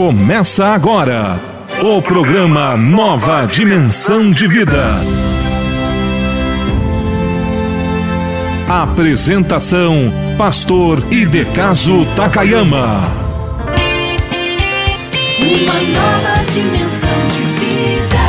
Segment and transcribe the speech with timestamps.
[0.00, 1.38] Começa agora
[1.82, 4.82] o programa Nova Dimensão de Vida.
[8.66, 13.02] Apresentação: Pastor Idecaso Takayama.
[15.38, 18.19] Uma nova dimensão de vida.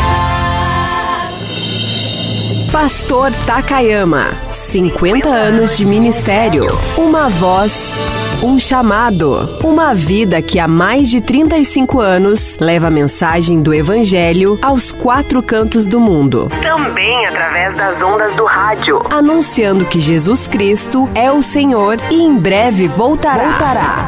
[2.71, 6.67] Pastor Takayama, 50 anos de ministério,
[6.97, 7.93] uma voz
[8.41, 14.57] um chamado, uma vida que há mais de 35 anos leva a mensagem do Evangelho
[14.62, 16.49] aos quatro cantos do mundo.
[16.63, 22.35] Também através das ondas do rádio, anunciando que Jesus Cristo é o Senhor e em
[22.35, 23.49] breve voltará.
[23.49, 24.07] voltará.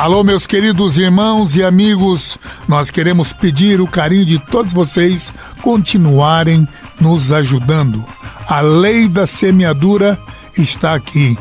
[0.00, 6.66] Alô, meus queridos irmãos e amigos, nós queremos pedir o carinho de todos vocês continuarem
[7.00, 8.04] nos ajudando.
[8.46, 10.18] A lei da semeadura
[10.56, 11.36] está aqui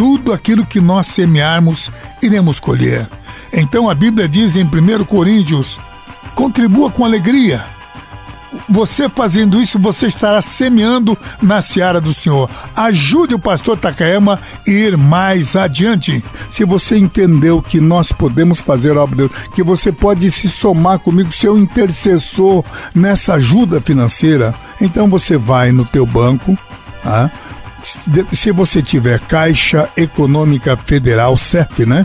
[0.00, 1.92] tudo aquilo que nós semearmos,
[2.22, 3.06] iremos colher.
[3.52, 5.78] Então a Bíblia diz em 1 Coríntios:
[6.34, 7.62] contribua com alegria.
[8.68, 12.50] Você fazendo isso, você estará semeando na seara do Senhor.
[12.74, 16.22] Ajude o pastor Takayama a ir mais adiante.
[16.50, 20.48] Se você entendeu que nós podemos fazer a obra de Deus, que você pode se
[20.48, 26.58] somar comigo, seu intercessor nessa ajuda financeira, então você vai no teu banco,
[27.04, 27.30] ah,
[28.32, 32.04] se você tiver Caixa Econômica Federal, CEF, né?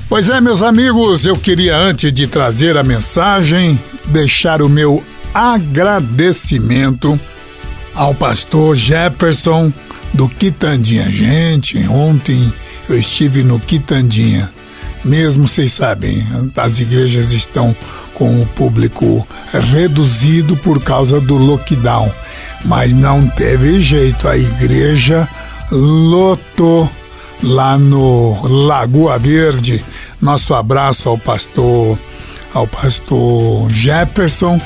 [0.10, 5.04] Pois é, meus amigos, eu queria antes de trazer a mensagem deixar o meu
[5.34, 7.20] agradecimento
[7.94, 9.72] ao pastor Jefferson
[10.14, 11.12] do Quitandinha.
[11.12, 12.54] Gente, ontem
[12.88, 14.50] eu estive no Quitandinha.
[15.04, 16.26] Mesmo vocês sabem,
[16.56, 17.76] as igrejas estão
[18.14, 19.28] com o público
[19.72, 22.10] reduzido por causa do lockdown,
[22.64, 25.28] mas não teve jeito, a igreja
[25.70, 26.90] lotou
[27.44, 29.84] lá no Lagoa Verde.
[30.22, 31.98] Nosso abraço ao pastor,
[32.54, 34.60] ao pastor Jefferson,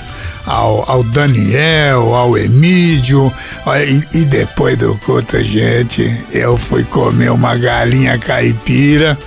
[0.45, 3.31] ao, ao Daniel, ao Emílio.
[4.13, 9.18] E, e depois do culto, gente, eu fui comer uma galinha caipira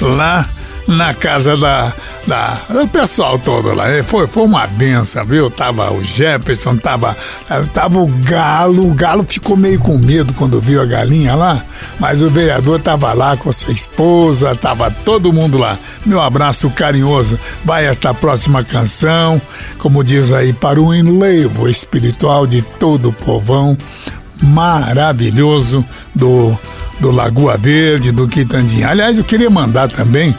[0.00, 0.48] lá
[0.86, 1.92] na casa da,
[2.26, 2.60] da,
[2.92, 3.88] pessoal todo lá.
[3.88, 5.50] É, foi, foi uma benção, viu?
[5.50, 7.16] Tava o Jefferson, tava,
[7.72, 8.88] tava o Galo.
[8.90, 11.62] O Galo ficou meio com medo quando viu a galinha lá,
[11.98, 15.78] mas o vereador tava lá com a sua esposa, tava todo mundo lá.
[16.04, 17.38] Meu abraço carinhoso.
[17.64, 19.40] Vai esta próxima canção,
[19.78, 23.76] como diz aí, para o enlevo espiritual de todo o povão
[24.42, 25.84] maravilhoso
[26.14, 26.58] do,
[27.00, 28.88] do Lagoa Verde, do Quitandinha.
[28.88, 30.34] Aliás, eu queria mandar também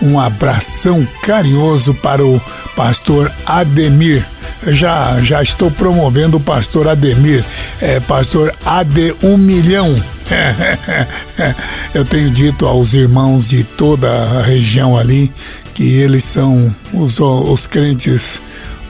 [0.00, 2.40] um abração carinhoso para o
[2.76, 4.24] pastor Ademir.
[4.66, 7.44] Já, já estou promovendo o pastor Ademir,
[7.80, 9.94] é, pastor AD 1 milhão.
[11.92, 15.30] Eu tenho dito aos irmãos de toda a região ali
[15.74, 18.40] que eles são os, os crentes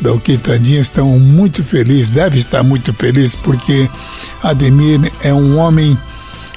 [0.00, 3.88] da Quitandinha estão muito felizes, deve estar muito feliz porque
[4.43, 5.99] Ademir é um homem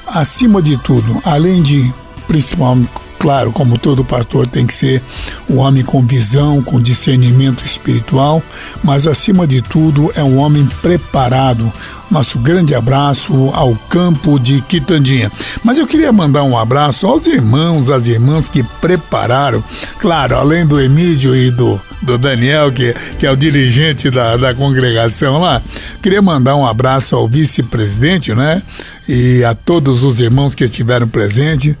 [0.08, 1.92] acima de tudo, além de
[2.26, 5.02] principalmente Claro, como todo pastor tem que ser
[5.50, 8.40] um homem com visão, com discernimento espiritual,
[8.82, 11.70] mas acima de tudo é um homem preparado.
[12.08, 15.32] Nosso grande abraço ao campo de Quitandinha.
[15.64, 19.62] Mas eu queria mandar um abraço aos irmãos, às irmãs que prepararam,
[19.98, 24.54] claro, além do Emílio e do, do Daniel, que, que é o dirigente da, da
[24.54, 25.60] congregação lá,
[26.00, 28.62] queria mandar um abraço ao vice-presidente, né?
[29.08, 31.76] E a todos os irmãos que estiveram presentes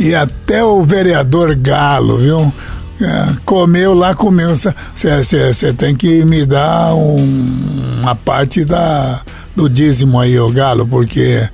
[0.00, 2.52] e até o vereador Galo, viu?
[3.00, 4.54] É, comeu lá, comeu.
[4.56, 9.22] Você tem que me dar um, uma parte da,
[9.54, 11.48] do dízimo aí, o Galo, porque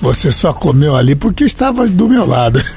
[0.00, 2.62] você só comeu ali porque estava do meu lado.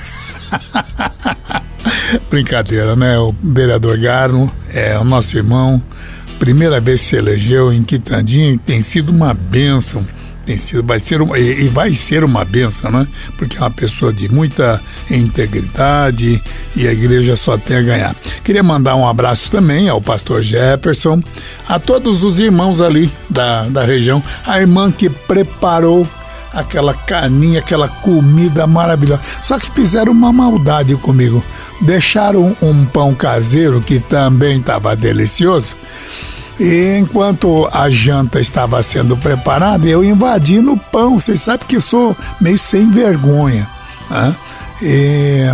[2.31, 3.19] Brincadeira, né?
[3.19, 5.81] O vereador Galo é o nosso irmão.
[6.39, 10.05] Primeira vez que se elegeu em Quitandinha tem sido uma bênção
[10.49, 13.07] tem sido, vai ser uma, e vai ser uma benção, né?
[13.37, 14.81] Porque é uma pessoa de muita
[15.11, 16.41] integridade
[16.75, 18.15] e a igreja só tem a ganhar.
[18.43, 21.21] Queria mandar um abraço também ao pastor Jefferson,
[21.67, 26.07] a todos os irmãos ali da, da região, a irmã que preparou
[26.51, 29.21] aquela carninha, aquela comida maravilhosa.
[29.39, 31.45] Só que fizeram uma maldade comigo.
[31.81, 35.75] Deixaram um pão caseiro que também estava delicioso
[36.59, 41.17] e enquanto a janta estava sendo preparada, eu invadi no pão.
[41.17, 43.65] Vocês sabem que eu sou meio sem vergonha.
[44.09, 44.35] Né?
[44.81, 45.53] E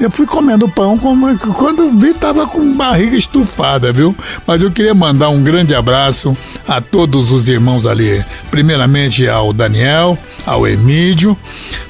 [0.00, 4.14] eu fui comendo pão como, quando vi estava com barriga estufada, viu?
[4.46, 6.36] Mas eu queria mandar um grande abraço
[6.68, 8.24] a todos os irmãos ali.
[8.48, 10.16] Primeiramente ao Daniel,
[10.46, 11.36] ao Emílio,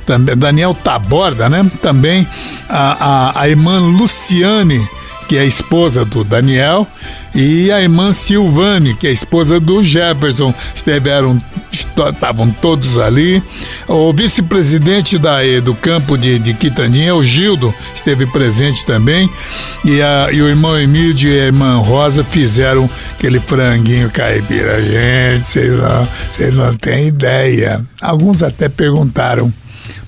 [0.07, 1.71] também Daniel Taborda, né?
[1.83, 2.27] Também
[2.67, 4.89] a, a, a irmã Luciane
[5.29, 6.87] que é a esposa do Daniel,
[7.35, 10.55] e a irmã Silvane, que é a esposa do Jefferson.
[10.75, 13.43] Estiveram, estavam todos ali.
[13.89, 19.29] O vice-presidente da, do campo de, de Quitandinha, o Gildo, esteve presente também.
[19.85, 22.89] E, a, e o irmão Emílio e a irmã Rosa fizeram
[23.19, 24.81] aquele franguinho caipira.
[24.81, 27.85] Gente, vocês não, vocês não têm ideia.
[28.01, 29.53] Alguns até perguntaram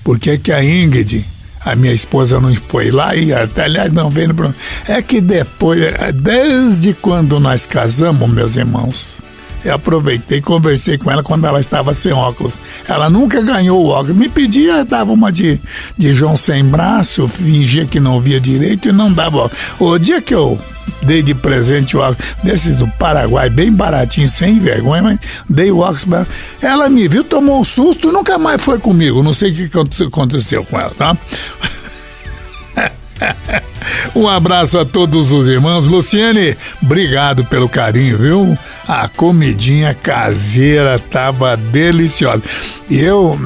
[0.01, 1.25] por que, que a Ingrid
[1.71, 4.55] a minha esposa não foi lá e aliás não veio no
[4.87, 5.79] É que depois,
[6.13, 9.21] desde quando nós casamos, meus irmãos,
[9.63, 12.59] eu aproveitei e conversei com ela quando ela estava sem óculos.
[12.87, 14.15] Ela nunca ganhou o óculos.
[14.15, 15.59] Me pedia, dava uma de,
[15.97, 19.57] de João sem braço, fingia que não via direito e não dava óculos.
[19.79, 20.59] O dia que eu
[21.03, 25.19] dei de presente o óculos desses do Paraguai, bem baratinho, sem vergonha, mas
[25.49, 26.27] dei o óculos pra ela.
[26.61, 29.23] Ela me viu, tomou um susto, nunca mais foi comigo.
[29.23, 31.17] Não sei o que aconteceu com ela, tá?
[34.15, 35.87] Um abraço a todos os irmãos.
[35.87, 38.57] Luciane, obrigado pelo carinho, viu?
[38.87, 42.41] A comidinha caseira estava deliciosa.
[42.89, 43.39] Eu,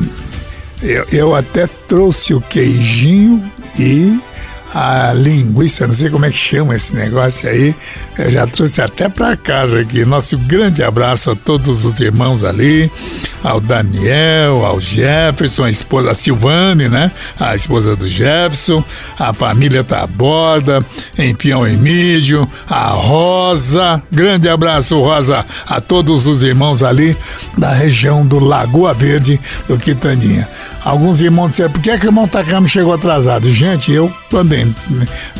[0.81, 3.43] eu, eu até trouxe o queijinho
[3.77, 4.19] e
[4.73, 7.75] a linguiça, não sei como é que chama esse negócio aí,
[8.17, 10.05] eu já trouxe até para casa aqui.
[10.05, 12.89] Nosso grande abraço a todos os irmãos ali,
[13.43, 17.11] ao Daniel, ao Jefferson, a esposa a Silvane, né?
[17.39, 18.83] A esposa do Jefferson,
[19.17, 20.79] a família Taborda,
[21.17, 24.01] enfim, ao Emílio, a Rosa.
[24.11, 27.15] Grande abraço, Rosa, a todos os irmãos ali
[27.57, 30.47] da região do Lagoa Verde, do Quitandinha.
[30.83, 33.47] Alguns irmãos disseram, por que, é que o irmão Takami chegou atrasado?
[33.47, 34.55] Gente, eu, quando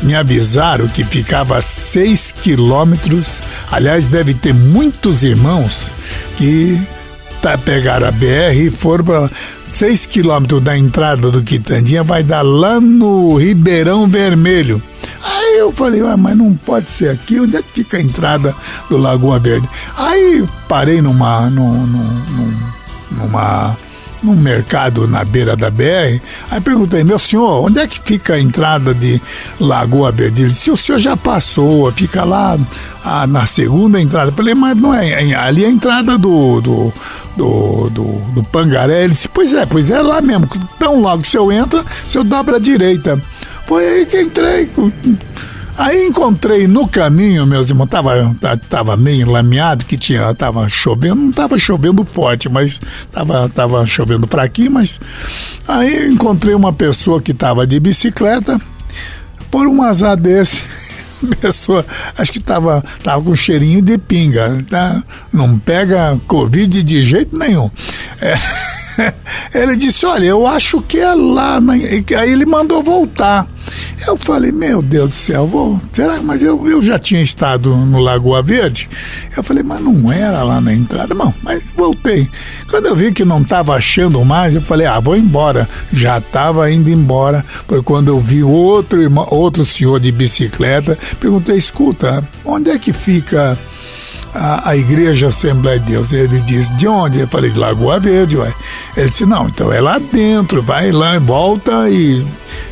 [0.02, 5.90] me avisaram que ficava a 6 quilômetros, aliás, deve ter muitos irmãos
[6.36, 6.80] que
[7.40, 9.30] tá, pegaram a BR e foram para
[9.68, 14.80] 6 quilômetros da entrada do Quitandinha, vai dar lá no Ribeirão Vermelho.
[15.24, 18.54] Aí eu falei, ah, mas não pode ser aqui, onde é que fica a entrada
[18.88, 19.68] do Lagoa Verde?
[19.96, 22.06] Aí parei numa, numa,
[23.10, 23.76] numa
[24.22, 26.20] num mercado na beira da BR.
[26.50, 29.20] Aí perguntei, meu senhor, onde é que fica a entrada de
[29.58, 30.42] Lagoa Verde?
[30.42, 32.58] Ele disse, o senhor já passou, fica lá
[33.04, 34.30] ah, na segunda entrada.
[34.30, 36.92] Eu falei, mas não é, é ali é a entrada do, do,
[37.36, 38.02] do, do,
[38.34, 39.04] do Pangaré.
[39.04, 40.48] Ele disse, pois é, pois é lá mesmo.
[40.76, 43.20] Então logo que o senhor entra, o senhor dobra a direita.
[43.66, 44.70] Foi aí que entrei.
[45.76, 48.36] Aí encontrei no caminho, meus irmãos, tava,
[48.68, 54.26] tava meio lameado, que tinha, tava chovendo, não tava chovendo forte, mas tava, tava chovendo
[54.26, 55.00] fraquinho, mas
[55.66, 58.60] aí encontrei uma pessoa que tava de bicicleta,
[59.50, 60.62] por um azar desse,
[61.40, 61.84] pessoa,
[62.18, 65.02] acho que tava, tava com cheirinho de pinga, tá?
[65.32, 67.70] Não pega Covid de jeito nenhum.
[68.20, 68.34] É,
[69.54, 71.74] ele disse, olha, eu acho que é lá, na...
[71.74, 73.48] aí ele mandou voltar.
[74.06, 75.80] Eu falei, meu Deus do céu, vou.
[75.92, 76.20] Será?
[76.20, 78.88] Mas eu, eu já tinha estado no Lagoa Verde.
[79.36, 81.14] Eu falei, mas não era lá na entrada.
[81.14, 82.28] Não, mas voltei.
[82.68, 85.68] Quando eu vi que não estava achando mais, eu falei, ah, vou embora.
[85.92, 87.44] Já estava indo embora.
[87.68, 90.98] Foi quando eu vi outro, outro senhor de bicicleta.
[91.20, 93.56] Perguntei, escuta, onde é que fica
[94.34, 96.12] a, a Igreja Assembleia de Deus.
[96.12, 97.20] Ele disse, de onde?
[97.20, 98.52] Eu falei, de Lagoa Verde, ué.
[98.96, 102.24] Ele disse, não, então é lá dentro, vai lá, volta e,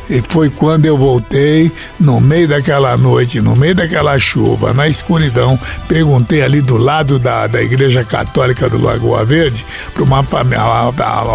[0.09, 5.59] e foi quando eu voltei, no meio daquela noite, no meio daquela chuva, na escuridão,
[5.87, 10.61] perguntei ali do lado da, da Igreja Católica do Lagoa Verde, para uma família,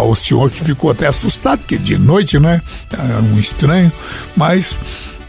[0.03, 2.61] o senhor que ficou até assustado, porque de noite, né?
[3.33, 3.91] Um estranho,
[4.35, 4.79] mas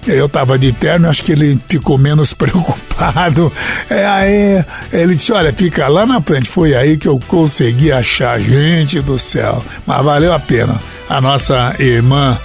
[0.06, 3.52] eu estava de terno, acho que ele ficou menos preocupado.
[3.90, 6.48] É, aí ele disse: Olha, fica lá na frente.
[6.48, 9.62] Foi aí que eu consegui achar, gente do céu.
[9.86, 10.80] Mas valeu a pena.
[11.08, 12.38] A nossa irmã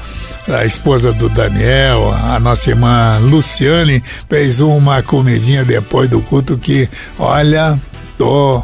[0.48, 6.90] a esposa do Daniel, a nossa irmã Luciane, fez uma comidinha depois do culto que,
[7.18, 7.80] olha,
[8.18, 8.64] tô.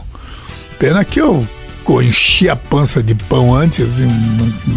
[0.78, 1.48] Pena que eu
[2.02, 3.98] enchi a pança de pão antes,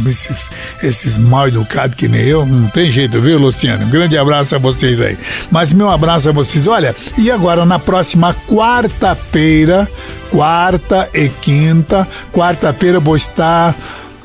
[0.07, 0.51] esses,
[0.83, 3.85] esses mal educados que nem eu, não tem jeito, viu, Luciano?
[3.85, 5.19] Um grande abraço a vocês aí.
[5.51, 6.67] Mas meu abraço a vocês.
[6.67, 9.87] Olha, e agora na próxima quarta-feira,
[10.31, 13.77] quarta e quinta, quarta-feira vou estar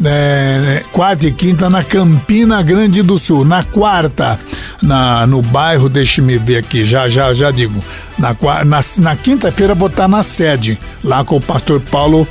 [0.05, 3.43] é, quarta e quinta na Campina Grande do Sul.
[3.43, 4.39] Na quarta,
[4.81, 7.83] na, no bairro, deixe-me ver aqui, já, já, já digo.
[8.17, 12.27] Na, na, na quinta-feira vou estar na sede, lá com o pastor Paulo,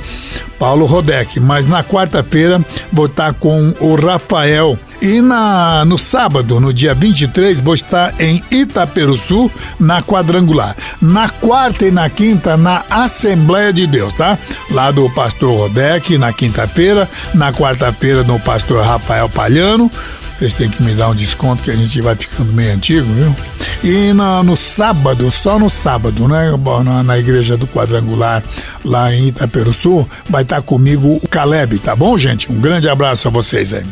[0.59, 1.39] Paulo Rodeck.
[1.39, 4.77] Mas na quarta-feira vou estar com o Rafael.
[5.01, 10.75] E na, no sábado, no dia 23, vou estar em Itaperuçu, na quadrangular.
[10.99, 14.37] Na quarta e na quinta, na Assembleia de Deus, tá?
[14.71, 17.07] Lá do pastor Rodeck, na quinta-feira.
[17.35, 19.91] Na quarta-feira, no pastor Rafael Palhano.
[20.37, 23.35] Vocês têm que me dar um desconto que a gente vai ficando meio antigo, viu?
[23.83, 26.51] E na, no sábado, só no sábado, né?
[26.83, 28.43] Na, na igreja do Quadrangular,
[28.85, 32.51] lá em Itaperuçu, vai estar comigo o Caleb, tá bom, gente?
[32.51, 33.83] Um grande abraço a vocês aí.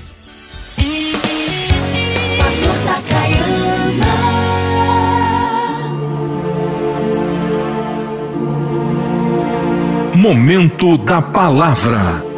[10.14, 12.35] Momento da Palavra.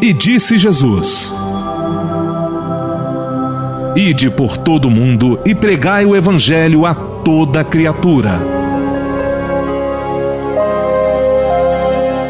[0.00, 1.32] E disse Jesus:
[3.96, 8.38] Ide por todo o mundo e pregai o Evangelho a toda criatura.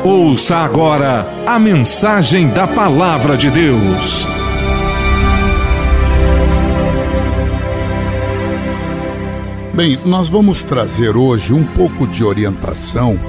[0.03, 4.27] Ouça agora a mensagem da Palavra de Deus.
[9.75, 13.21] Bem, nós vamos trazer hoje um pouco de orientação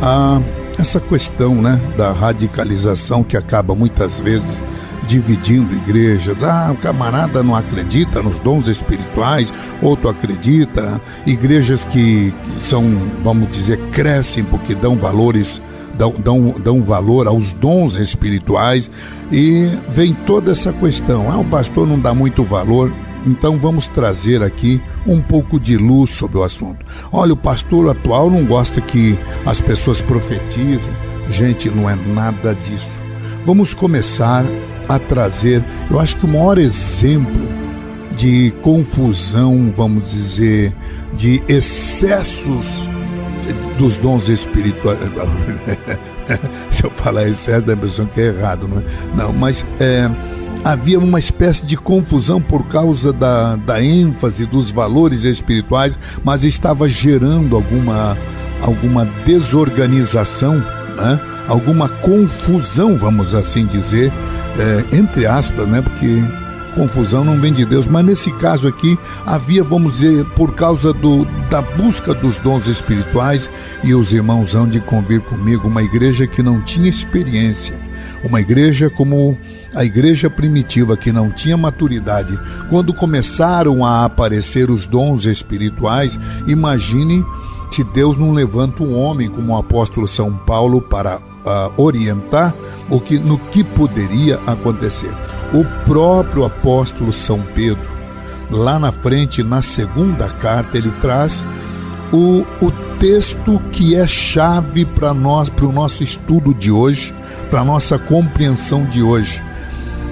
[0.00, 0.40] a
[0.82, 4.62] essa questão né, da radicalização que acaba muitas vezes
[5.06, 6.42] dividindo igrejas.
[6.42, 11.00] Ah, o camarada não acredita nos dons espirituais, outro acredita.
[11.24, 12.84] Igrejas que, são,
[13.22, 15.62] vamos dizer, crescem porque dão valores.
[15.96, 18.90] Dão, dão, dão valor aos dons espirituais
[19.30, 21.30] e vem toda essa questão.
[21.30, 22.90] Ah, o pastor não dá muito valor.
[23.26, 26.84] Então vamos trazer aqui um pouco de luz sobre o assunto.
[27.12, 30.92] Olha, o pastor atual não gosta que as pessoas profetizem.
[31.30, 33.00] Gente, não é nada disso.
[33.44, 34.44] Vamos começar
[34.88, 37.42] a trazer, eu acho que o maior exemplo
[38.16, 40.74] de confusão, vamos dizer,
[41.16, 42.88] de excessos
[43.78, 44.98] dos dons espirituais.
[46.70, 48.82] Se eu falar excesso, dá a impressão que é errado, não é?
[49.16, 50.10] Não, mas é
[50.64, 56.88] havia uma espécie de confusão por causa da, da ênfase dos valores espirituais, mas estava
[56.88, 58.16] gerando alguma,
[58.60, 60.56] alguma desorganização,
[60.96, 61.20] né?
[61.48, 64.12] alguma confusão, vamos assim dizer,
[64.58, 65.82] é, entre aspas, né?
[65.82, 66.22] porque
[66.74, 71.24] confusão não vem de Deus, mas nesse caso aqui havia, vamos dizer, por causa do,
[71.48, 73.50] da busca dos dons espirituais,
[73.82, 77.74] e os irmãos hão de convir comigo, uma igreja que não tinha experiência,
[78.24, 79.36] uma igreja como
[79.74, 82.38] a igreja primitiva que não tinha maturidade,
[82.68, 87.24] quando começaram a aparecer os dons espirituais, imagine
[87.70, 92.54] se Deus não levanta um homem como o apóstolo São Paulo para uh, orientar
[92.90, 95.12] o que, no que poderia acontecer.
[95.52, 97.92] O próprio apóstolo São Pedro,
[98.50, 101.44] lá na frente, na segunda carta, ele traz
[102.12, 107.14] o, o texto que é chave para nós, para o nosso estudo de hoje,
[107.50, 109.42] para a nossa compreensão de hoje.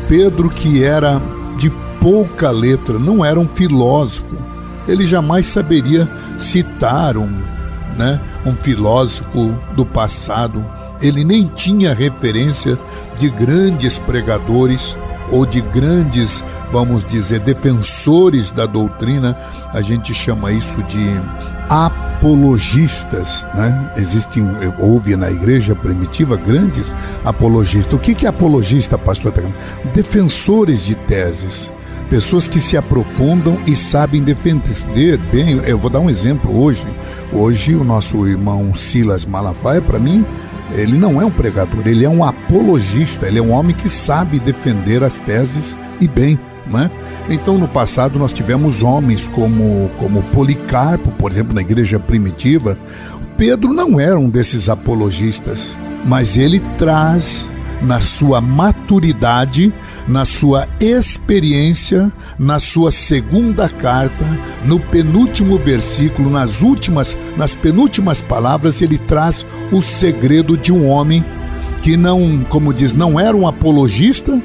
[0.08, 1.20] Pedro, que era
[1.56, 1.70] de
[2.00, 4.36] pouca letra, não era um filósofo,
[4.88, 7.30] ele jamais saberia citar um,
[7.96, 10.64] né, um filósofo do passado,
[11.00, 12.78] ele nem tinha referência
[13.18, 14.96] de grandes pregadores
[15.30, 16.42] ou de grandes,
[16.72, 19.36] vamos dizer, defensores da doutrina,
[19.72, 21.20] a gente chama isso de
[21.68, 23.92] apologistas, né?
[23.96, 24.42] Existem,
[24.80, 27.94] houve na igreja primitiva grandes apologistas.
[27.94, 29.32] O que é apologista, pastor?
[29.94, 31.72] Defensores de teses.
[32.08, 35.60] Pessoas que se aprofundam e sabem defender bem.
[35.64, 36.84] Eu vou dar um exemplo hoje.
[37.32, 40.26] Hoje, o nosso irmão Silas Malafaia, para mim,
[40.74, 44.38] ele não é um pregador, ele é um apologista, ele é um homem que sabe
[44.38, 46.38] defender as teses e bem.
[46.66, 46.90] Né?
[47.28, 52.78] Então, no passado, nós tivemos homens como, como Policarpo, por exemplo, na igreja primitiva.
[53.36, 59.72] Pedro não era um desses apologistas, mas ele traz na sua maturidade,
[60.10, 64.26] na sua experiência, na sua segunda carta,
[64.64, 71.24] no penúltimo versículo, nas últimas, nas penúltimas palavras, ele traz o segredo de um homem
[71.80, 74.42] que não, como diz, não era um apologista,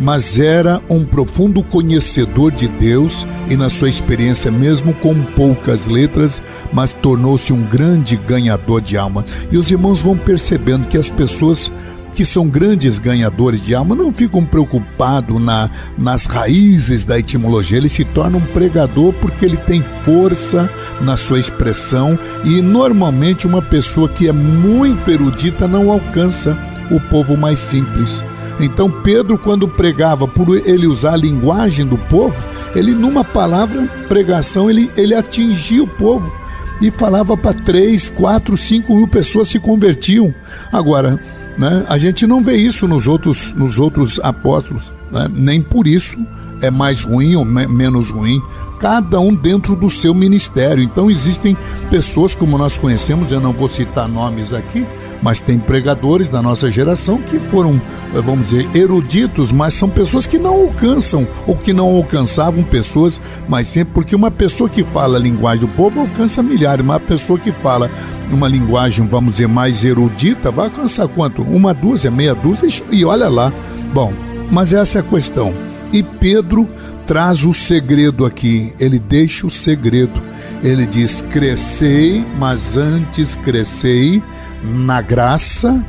[0.00, 6.40] mas era um profundo conhecedor de Deus e, na sua experiência, mesmo com poucas letras,
[6.72, 9.24] mas tornou-se um grande ganhador de alma.
[9.50, 11.70] E os irmãos vão percebendo que as pessoas
[12.14, 17.78] que são grandes ganhadores de alma não ficam preocupados na, nas raízes da etimologia.
[17.78, 23.62] Ele se torna um pregador porque ele tem força na sua expressão e normalmente uma
[23.62, 26.56] pessoa que é muito erudita não alcança
[26.90, 28.22] o povo mais simples.
[28.60, 32.36] Então Pedro, quando pregava, por ele usar a linguagem do povo,
[32.74, 36.32] ele numa palavra pregação ele, ele atingia o povo
[36.80, 40.34] e falava para três, quatro, cinco mil pessoas se convertiam.
[40.70, 41.18] Agora
[41.58, 41.84] né?
[41.88, 45.28] A gente não vê isso nos outros, nos outros apóstolos, né?
[45.32, 46.16] nem por isso
[46.60, 48.40] é mais ruim ou me menos ruim,
[48.78, 50.82] cada um dentro do seu ministério.
[50.82, 51.56] Então existem
[51.90, 54.86] pessoas como nós conhecemos, eu não vou citar nomes aqui,
[55.22, 57.80] mas tem pregadores da nossa geração que foram,
[58.12, 63.68] vamos dizer, eruditos, mas são pessoas que não alcançam ou que não alcançavam pessoas, mas
[63.68, 67.52] sempre porque uma pessoa que fala a linguagem do povo alcança milhares, uma pessoa que
[67.52, 67.88] fala
[68.34, 71.42] uma linguagem, vamos dizer, mais erudita, vai alcançar quanto?
[71.42, 73.52] Uma dúzia, meia dúzia e olha lá.
[73.92, 74.12] Bom,
[74.50, 75.54] mas essa é a questão.
[75.92, 76.68] E Pedro
[77.06, 80.22] traz o segredo aqui, ele deixa o segredo.
[80.62, 84.22] Ele diz: crescei, mas antes crescei
[84.62, 85.84] na graça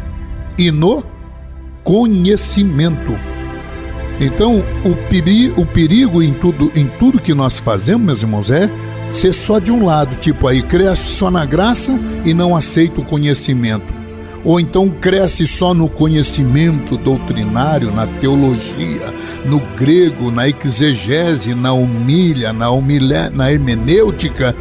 [0.58, 1.04] e no
[1.84, 3.16] conhecimento.
[4.20, 8.70] Então, o perigo em tudo, em tudo que nós fazemos, meus irmãos, é
[9.14, 13.06] ser só de um lado, tipo aí, cresce só na graça e não aceita o
[13.06, 14.04] conhecimento.
[14.44, 19.14] Ou então cresce só no conhecimento doutrinário, na teologia,
[19.46, 24.54] no grego, na exegese, na humilha, na, humilha, na hermenêutica,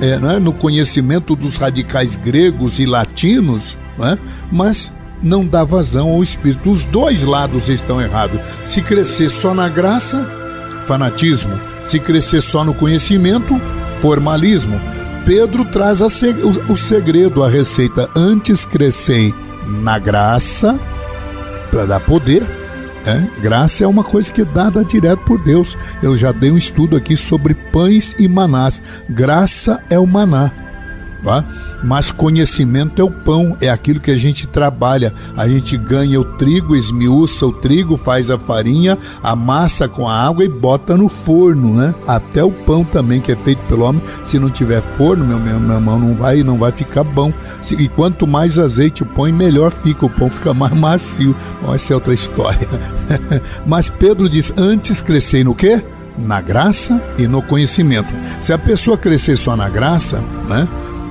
[0.00, 4.16] é, é, no conhecimento dos radicais gregos e latinos, é?
[4.52, 6.70] mas não dá vazão ao Espírito.
[6.70, 8.40] Os dois lados estão errados.
[8.64, 10.24] Se crescer só na graça,
[10.86, 11.58] fanatismo.
[11.88, 13.58] Se crescer só no conhecimento,
[14.02, 14.78] formalismo.
[15.24, 18.10] Pedro traz o segredo, a receita.
[18.14, 19.34] Antes crescei
[19.66, 20.78] na graça,
[21.70, 22.42] para dar poder.
[23.06, 23.40] É?
[23.40, 25.78] Graça é uma coisa que é dada direto por Deus.
[26.02, 28.82] Eu já dei um estudo aqui sobre pães e manás.
[29.08, 30.52] Graça é o maná.
[31.22, 31.44] Tá?
[31.82, 35.12] Mas conhecimento é o pão, é aquilo que a gente trabalha.
[35.36, 40.44] A gente ganha o trigo, esmiuça o trigo, faz a farinha, amassa com a água
[40.44, 41.94] e bota no forno, né?
[42.06, 45.60] Até o pão também que é feito pelo homem, se não tiver forno, meu, meu,
[45.60, 47.32] meu irmão, não vai, não vai ficar bom.
[47.70, 51.34] E quanto mais azeite põe, melhor fica, o pão fica mais macio.
[51.62, 52.68] Bom, essa é outra história.
[53.66, 55.82] Mas Pedro diz: antes crescei no quê?
[56.16, 58.12] Na graça e no conhecimento.
[58.40, 60.68] Se a pessoa crescer só na graça, né?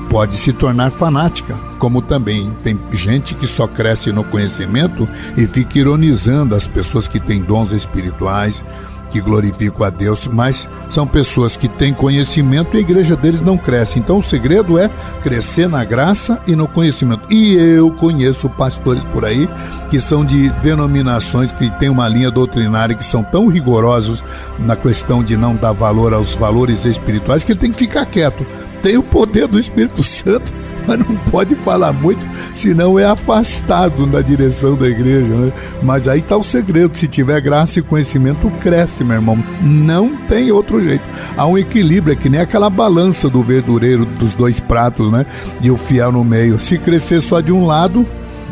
[0.10, 5.80] Pode se tornar fanática, como também tem gente que só cresce no conhecimento e fica
[5.80, 8.64] ironizando as pessoas que têm dons espirituais,
[9.10, 13.58] que glorificam a Deus, mas são pessoas que têm conhecimento e a igreja deles não
[13.58, 14.00] cresce.
[14.00, 14.90] Então o segredo é
[15.24, 17.22] crescer na graça e no conhecimento.
[17.30, 19.50] E eu conheço pastores por aí
[19.90, 24.24] que são de denominações que têm uma linha doutrinária que são tão rigorosos
[24.60, 28.46] na questão de não dar valor aos valores espirituais que ele tem que ficar quieto
[28.88, 30.54] tem o poder do Espírito Santo.
[30.88, 35.28] mas não pode falar muito, senão é afastado da direção da igreja.
[35.28, 35.52] Né?
[35.84, 39.44] Mas aí está o segredo: se tiver graça e conhecimento, cresce, meu irmão.
[39.62, 41.04] Não tem outro jeito.
[41.36, 45.26] Há um equilíbrio, é que nem aquela balança do verdureiro dos dois pratos, né?
[45.62, 46.58] E o fiel no meio.
[46.58, 48.08] Se crescer só de um lado,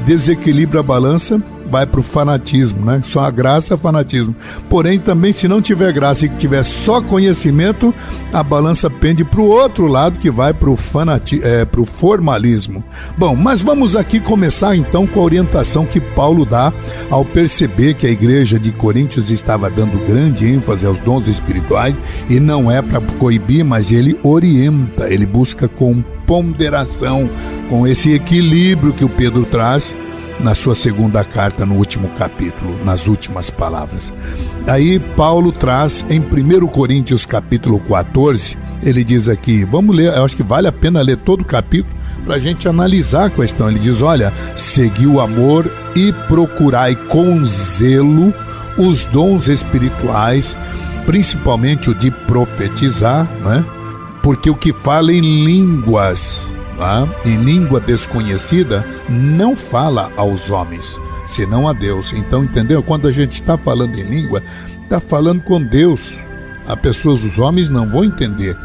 [0.05, 3.01] desequilibra a balança vai para o fanatismo, né?
[3.03, 4.35] Só a graça é fanatismo.
[4.69, 7.93] Porém, também, se não tiver graça e tiver só conhecimento,
[8.31, 10.77] a balança pende para o outro lado, que vai para o
[11.41, 12.83] é, pro formalismo.
[13.17, 16.73] Bom, mas vamos aqui começar então com a orientação que Paulo dá
[17.09, 21.95] ao perceber que a igreja de Coríntios estava dando grande ênfase aos dons espirituais
[22.29, 27.29] e não é para coibir, mas ele orienta, ele busca com ponderação,
[27.69, 29.95] com esse equilíbrio que o Pedro traz
[30.39, 34.13] na sua segunda carta, no último capítulo, nas últimas palavras.
[34.67, 40.35] Aí Paulo traz em 1 Coríntios capítulo 14, ele diz aqui, vamos ler, eu acho
[40.35, 41.95] que vale a pena ler todo o capítulo
[42.25, 43.69] para a gente analisar a questão.
[43.69, 48.33] Ele diz: olha, segui o amor e procurai com zelo
[48.77, 50.57] os dons espirituais,
[51.05, 53.63] principalmente o de profetizar, né?
[54.23, 56.54] Porque o que fala em línguas
[57.25, 62.13] em língua desconhecida, não fala aos homens, senão a Deus.
[62.13, 62.83] Então, entendeu?
[62.83, 64.43] Quando a gente está falando em língua,
[64.83, 66.19] está falando com Deus.
[66.67, 68.57] As pessoas, os homens, não vão entender.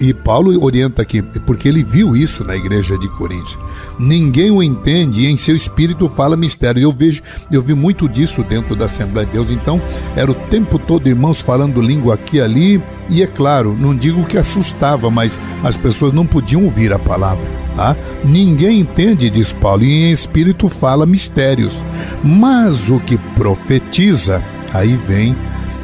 [0.00, 3.58] E Paulo orienta aqui, porque ele viu isso na igreja de Coríntios.
[3.98, 6.82] Ninguém o entende e em seu espírito fala mistério.
[6.82, 9.50] Eu vejo, eu vi muito disso dentro da Assembleia de Deus.
[9.50, 9.80] Então,
[10.16, 12.82] era o tempo todo irmãos falando língua aqui e ali.
[13.08, 17.46] E é claro, não digo que assustava, mas as pessoas não podiam ouvir a palavra.
[17.74, 17.96] Tá?
[18.24, 21.82] Ninguém entende, diz Paulo, e em espírito fala mistérios.
[22.24, 24.42] Mas o que profetiza,
[24.74, 25.36] aí vem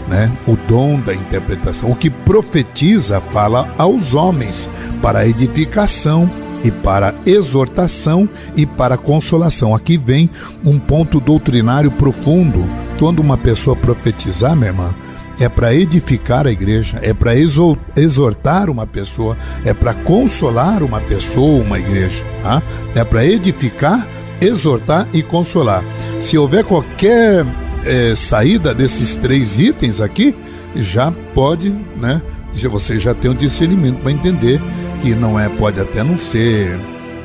[0.08, 1.90] né, o dom da interpretação.
[1.90, 4.68] O que profetiza fala aos homens
[5.00, 6.30] para edificação
[6.62, 9.74] e para exortação e para consolação.
[9.74, 10.30] Aqui vem
[10.64, 12.64] um ponto doutrinário profundo.
[12.98, 14.94] Quando uma pessoa profetizar, minha irmã,
[15.38, 21.62] é para edificar a igreja, é para exortar uma pessoa, é para consolar uma pessoa,
[21.62, 22.62] uma igreja, tá?
[22.94, 24.06] é para edificar,
[24.40, 25.82] exortar e consolar.
[26.20, 27.44] Se houver qualquer
[27.84, 30.34] é, saída desses três itens aqui,
[30.76, 32.20] já pode, né?
[32.52, 34.60] Você já tem um discernimento para entender
[35.02, 36.78] que não é, pode até não ser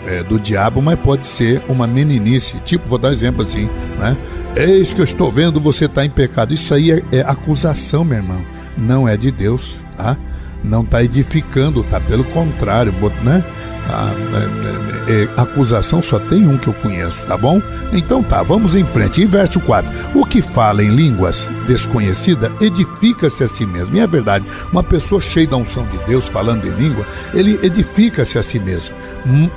[0.06, 2.58] é, do diabo, mas pode ser uma meninice.
[2.66, 4.18] Tipo, vou dar exemplo assim, né?
[4.56, 6.54] Eis que eu estou vendo, você está em pecado.
[6.54, 8.42] Isso aí é, é acusação, meu irmão.
[8.78, 10.18] Não é de Deus, tá?
[10.64, 12.00] Não está edificando, tá?
[12.00, 12.92] Pelo contrário,
[13.24, 13.44] né?
[15.08, 17.62] É, acusação só tem um que eu conheço, tá bom?
[17.92, 19.22] Então tá, vamos em frente.
[19.22, 23.96] E verso 4: O que fala em línguas desconhecida edifica-se a si mesmo.
[23.96, 28.38] E é verdade, uma pessoa cheia da unção de Deus falando em língua, ele edifica-se
[28.38, 28.96] a si mesmo.
[29.26, 29.50] Hum,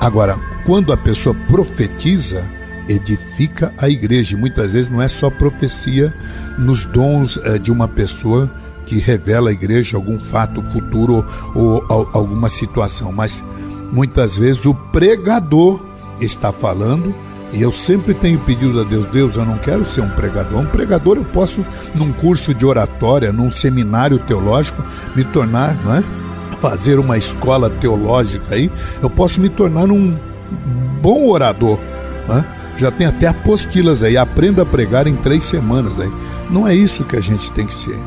[0.00, 2.44] agora, quando a pessoa profetiza,
[2.88, 4.36] edifica a igreja.
[4.36, 6.12] Muitas vezes não é só profecia
[6.58, 8.50] nos dons é, de uma pessoa
[8.84, 13.44] que revela à igreja algum fato futuro ou alguma situação, mas
[13.90, 15.80] Muitas vezes o pregador
[16.20, 17.14] está falando
[17.52, 20.60] e eu sempre tenho pedido a Deus, Deus, eu não quero ser um pregador.
[20.60, 26.02] Um pregador eu posso, num curso de oratória, num seminário teológico, me tornar, não é?
[26.60, 28.70] Fazer uma escola teológica aí,
[29.02, 30.16] eu posso me tornar um
[31.00, 31.78] bom orador,
[32.28, 32.44] né?
[32.76, 36.12] Já tem até apostilas aí, aprenda a pregar em três semanas aí.
[36.50, 37.98] Não é isso que a gente tem que ser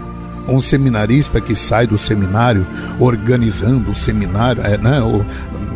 [0.48, 2.65] um seminarista que sai do seminário
[3.00, 5.00] organizando o seminário, é, né,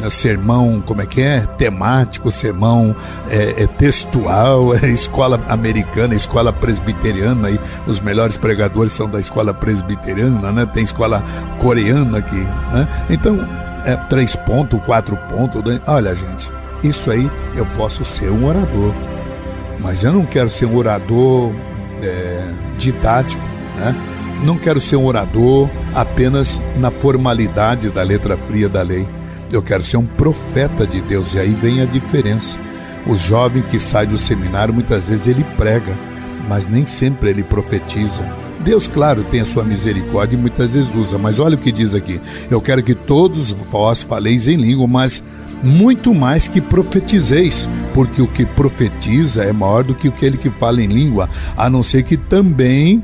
[0.10, 1.42] sermão, como é que é?
[1.58, 2.96] Temático, sermão
[3.30, 9.54] é, é textual, é escola americana, escola presbiteriana, e os melhores pregadores são da escola
[9.54, 10.66] presbiteriana, né?
[10.66, 11.24] Tem escola
[11.60, 12.88] coreana aqui, né?
[13.10, 13.48] Então,
[13.86, 15.80] é três pontos, quatro pontos, né?
[15.88, 16.52] olha gente,
[16.84, 18.94] isso aí eu posso ser um orador,
[19.80, 21.52] mas eu não quero ser um orador
[22.02, 23.44] é, didático,
[23.78, 23.96] né?
[24.44, 29.08] Não quero ser um orador apenas na formalidade da letra fria da lei.
[29.54, 32.58] Eu quero ser um profeta de Deus, e aí vem a diferença.
[33.06, 35.96] O jovem que sai do seminário, muitas vezes ele prega,
[36.50, 38.24] mas nem sempre ele profetiza.
[38.62, 41.94] Deus, claro, tem a sua misericórdia e muitas vezes usa, mas olha o que diz
[41.94, 45.22] aqui: Eu quero que todos vós faleis em língua, mas
[45.62, 50.82] muito mais que profetizeis, porque o que profetiza é maior do que aquele que fala
[50.82, 53.04] em língua, a não ser que também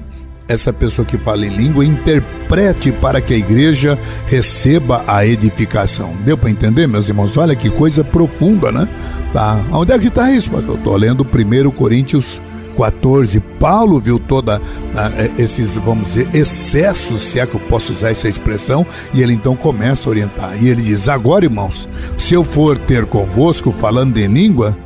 [0.49, 6.17] essa pessoa que fala em língua interprete para que a igreja receba a edificação.
[6.25, 7.37] Deu para entender, meus irmãos?
[7.37, 8.89] Olha que coisa profunda, né?
[9.31, 9.63] Tá.
[9.71, 10.49] Onde é que está isso?
[10.51, 12.41] Eu estou lendo 1 Coríntios
[12.75, 14.61] 14, Paulo viu toda
[14.95, 19.21] ah, eh, esses, vamos dizer, excessos, se é que eu posso usar essa expressão, e
[19.21, 20.57] ele então começa a orientar.
[20.59, 24.77] E ele diz: Agora, irmãos, se eu for ter convosco falando em língua,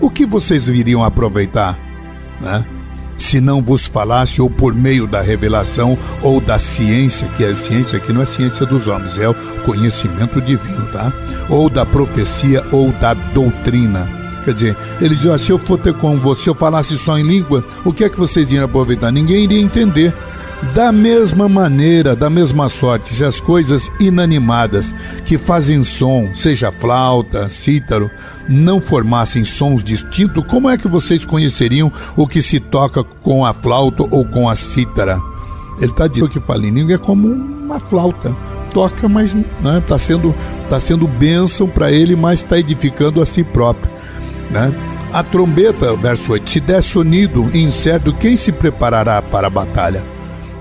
[0.00, 1.78] o que vocês viriam aproveitar?
[2.40, 2.64] Né?
[3.26, 7.54] Se não vos falasse, ou por meio da revelação, ou da ciência, que é a
[7.56, 9.34] ciência que não é ciência dos homens, é o
[9.64, 11.12] conhecimento divino, tá?
[11.50, 14.08] Ou da profecia, ou da doutrina
[14.46, 17.24] Quer dizer, ele dizia, ah, se eu for ter com você, eu falasse só em
[17.24, 19.10] língua, o que é que vocês iriam aproveitar?
[19.10, 20.14] Ninguém iria entender.
[20.74, 27.48] Da mesma maneira, da mesma sorte, se as coisas inanimadas que fazem som, seja flauta,
[27.50, 28.10] cítaro,
[28.48, 33.52] não formassem sons distintos, como é que vocês conheceriam o que se toca com a
[33.52, 35.20] flauta ou com a cítara?
[35.76, 38.34] Ele está dizendo que língua é como uma flauta.
[38.72, 40.34] Toca, mas está né, tá sendo,
[40.70, 43.90] tá sendo bênção para ele, mas está edificando a si próprio.
[44.50, 44.74] Né?
[45.12, 50.15] A trombeta, verso 8, se der sonido incerto, quem se preparará para a batalha?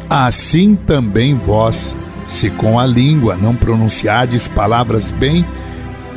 [0.09, 1.95] Assim também vós,
[2.27, 5.45] se com a língua não pronunciardes palavras bem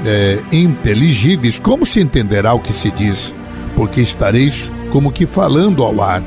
[0.05, 3.35] é, inteligíveis, como se entenderá o que se diz?
[3.75, 6.23] Porque estareis como que falando ao ar.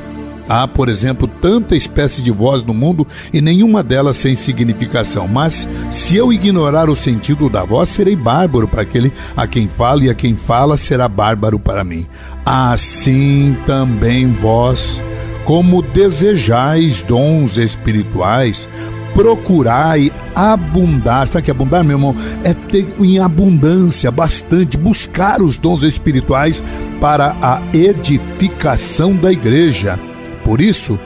[0.48, 5.28] Há, por exemplo, tanta espécie de voz no mundo e nenhuma delas sem significação.
[5.28, 10.04] Mas se eu ignorar o sentido da voz, serei bárbaro para aquele a quem fala,
[10.04, 12.06] e a quem fala será bárbaro para mim.
[12.44, 15.00] Assim também vós,
[15.44, 18.68] como desejais dons espirituais,
[19.14, 21.26] procurai abundar.
[21.28, 22.16] Sabe que é abundar, meu irmão?
[22.44, 26.62] É ter em abundância, bastante, buscar os dons espirituais
[27.00, 29.98] para a edificação da igreja.
[30.44, 30.98] Por isso,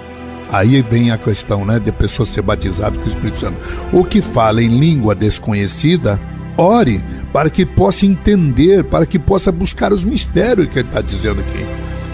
[0.51, 3.57] aí vem a questão né, de pessoas ser batizadas com o Espírito Santo.
[3.93, 6.21] O que fala em língua desconhecida,
[6.57, 11.41] ore para que possa entender, para que possa buscar os mistérios que ele está dizendo
[11.41, 11.67] aqui.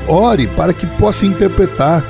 [0.08, 2.02] Ore para que possa interpretar.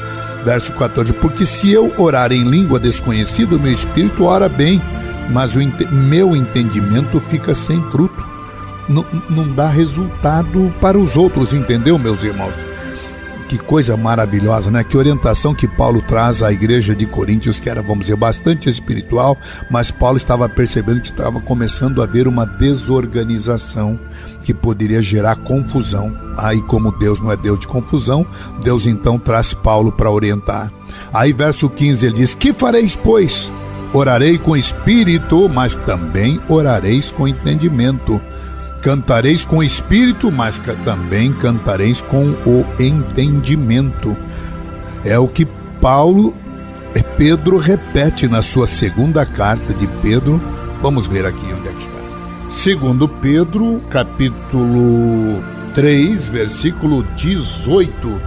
[0.44, 4.80] Verso 14: Porque se eu orar em língua desconhecida, o meu espírito ora bem,
[5.30, 8.32] mas o meu entendimento fica sem fruto.
[8.88, 12.56] Não, não dá resultado para os outros, entendeu, meus irmãos?
[13.52, 14.82] Que coisa maravilhosa, né?
[14.82, 19.36] Que orientação que Paulo traz à igreja de Coríntios, que era, vamos dizer, bastante espiritual,
[19.70, 24.00] mas Paulo estava percebendo que estava começando a haver uma desorganização
[24.42, 26.16] que poderia gerar confusão.
[26.38, 28.26] Aí, como Deus não é Deus de confusão,
[28.62, 30.72] Deus então traz Paulo para orientar.
[31.12, 33.52] Aí, verso 15, ele diz: Que fareis, pois?
[33.92, 38.18] Orarei com espírito, mas também orareis com entendimento
[38.82, 44.16] Cantareis com o espírito, mas também cantareis com o entendimento.
[45.04, 45.46] É o que
[45.80, 46.34] Paulo,
[46.92, 50.42] eh, Pedro repete na sua segunda carta de Pedro.
[50.82, 51.92] Vamos ver aqui onde é que está.
[52.48, 55.40] Segundo Pedro, capítulo
[55.76, 58.20] 3, versículo 18.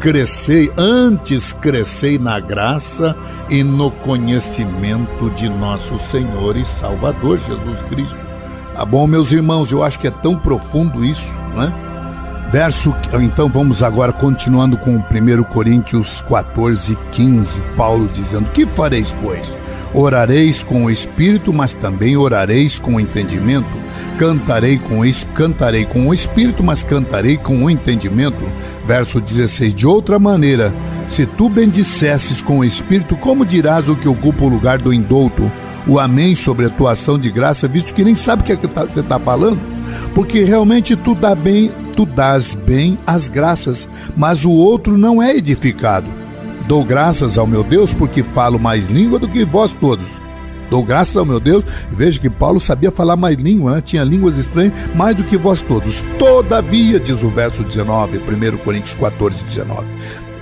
[0.00, 3.14] Crescei, antes crescei na graça
[3.50, 8.27] e no conhecimento de nosso Senhor e Salvador Jesus Cristo
[8.78, 11.72] Tá bom, meus irmãos, eu acho que é tão profundo isso, né?
[12.52, 19.12] Verso, então vamos agora continuando com o 1 Coríntios 14, 15, Paulo dizendo: Que fareis,
[19.20, 19.58] pois?
[19.92, 23.66] Orareis com o espírito, mas também orareis com o entendimento.
[24.16, 25.00] Cantarei com,
[25.34, 28.38] cantarei com o espírito, mas cantarei com o entendimento.
[28.86, 30.72] Verso 16: De outra maneira,
[31.08, 35.50] se tu bendissesses com o espírito, como dirás o que ocupa o lugar do indouto?
[35.88, 38.56] O amém sobre a tua ação de graça, visto que nem sabe o que, é
[38.56, 39.60] que tá, você está falando,
[40.14, 45.34] porque realmente tu dá bem, tu dás bem as graças, mas o outro não é
[45.34, 46.06] edificado.
[46.66, 50.20] Dou graças ao meu Deus porque falo mais língua do que vós todos.
[50.68, 51.64] Dou graças ao meu Deus.
[51.88, 53.80] Veja que Paulo sabia falar mais língua, né?
[53.82, 56.04] tinha línguas estranhas mais do que vós todos.
[56.18, 59.86] Todavia, diz o verso 19, 1 Coríntios 14, 19.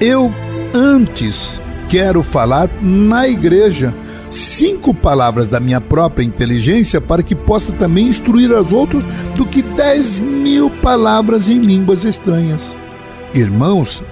[0.01, 0.33] Eu
[0.75, 3.95] antes quero falar na igreja
[4.31, 9.63] cinco palavras da minha própria inteligência para que possa também instruir aos outros do que
[9.63, 12.77] dez mil palavras em línguas estranhas.
[13.35, 14.03] Irmãos,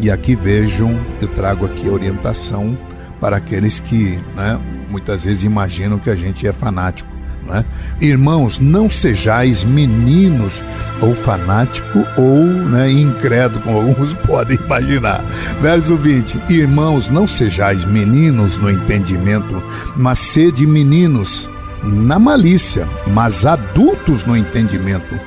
[0.00, 2.76] e aqui vejam, eu trago aqui a orientação
[3.20, 7.15] para aqueles que né, muitas vezes imaginam que a gente é fanático.
[7.46, 7.64] Né?
[8.00, 10.62] Irmãos, não sejais meninos
[11.00, 15.24] ou fanático ou né, incrédulo, como alguns podem imaginar.
[15.60, 19.62] Verso 20: Irmãos, não sejais meninos no entendimento,
[19.96, 21.48] mas sede meninos
[21.82, 25.18] na malícia, mas adultos no entendimento.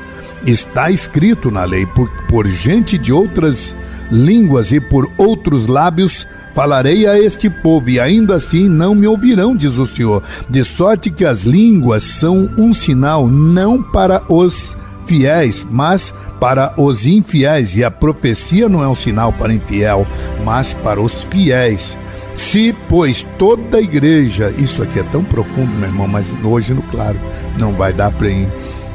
[0.45, 3.75] Está escrito na lei: por, por gente de outras
[4.11, 9.55] línguas e por outros lábios Falarei a este povo, e ainda assim não me ouvirão,
[9.55, 10.23] diz o Senhor.
[10.49, 17.05] De sorte que as línguas são um sinal não para os fiéis, mas para os
[17.05, 17.75] infiéis.
[17.75, 20.05] E a profecia não é um sinal para infiel,
[20.43, 21.97] mas para os fiéis.
[22.35, 26.81] Se, pois, toda a igreja, isso aqui é tão profundo, meu irmão, mas hoje, no
[26.83, 27.19] claro,
[27.57, 28.47] não vai dar para em,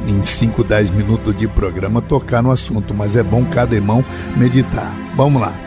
[0.07, 4.03] em 5, 10 minutos de programa tocar no assunto, mas é bom cada irmão
[4.35, 4.91] meditar.
[5.15, 5.64] Vamos lá.